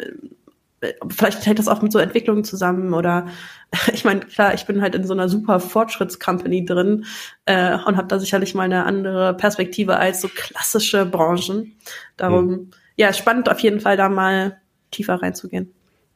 [0.80, 3.26] äh, vielleicht hängt das auch mit so Entwicklungen zusammen oder
[3.92, 7.06] ich meine, klar, ich bin halt in so einer super Fortschrittscompany drin
[7.46, 11.74] äh, und habe da sicherlich mal eine andere Perspektive als so klassische Branchen.
[12.16, 12.70] Darum, mhm.
[12.96, 14.60] ja, spannend auf jeden Fall da mal
[14.90, 15.74] tiefer reinzugehen.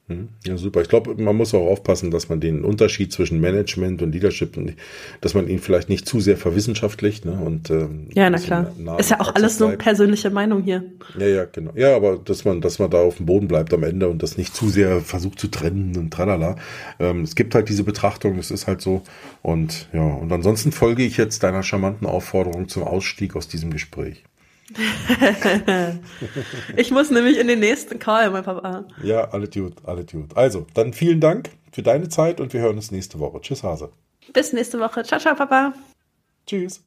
[0.09, 0.31] Hm?
[0.45, 0.83] Ja, super.
[0.83, 4.59] Ich glaube, man muss auch aufpassen, dass man den Unterschied zwischen Management und Leadership,
[5.21, 7.25] dass man ihn vielleicht nicht zu sehr verwissenschaftlicht.
[7.25, 7.33] Ne?
[7.33, 8.73] Und, ähm, ja, na klar.
[8.99, 10.83] Ist ja auch alles nur persönliche Meinung hier.
[11.19, 11.73] Ja, ja, genau.
[11.77, 14.37] Ja, aber dass man, dass man da auf dem Boden bleibt am Ende und das
[14.37, 16.57] nicht zu sehr versucht zu trennen und tralala.
[16.99, 19.03] Ähm, es gibt halt diese Betrachtung, das ist halt so.
[19.41, 24.25] Und ja, und ansonsten folge ich jetzt deiner charmanten Aufforderung zum Ausstieg aus diesem Gespräch.
[26.77, 28.85] ich muss nämlich in den nächsten Call, mein Papa.
[29.03, 30.37] Ja, alle gut, alle gut.
[30.37, 33.41] Also, dann vielen Dank für deine Zeit und wir hören uns nächste Woche.
[33.41, 33.91] Tschüss, Hase.
[34.33, 35.03] Bis nächste Woche.
[35.03, 35.75] Ciao, ciao, Papa.
[36.47, 36.81] Tschüss.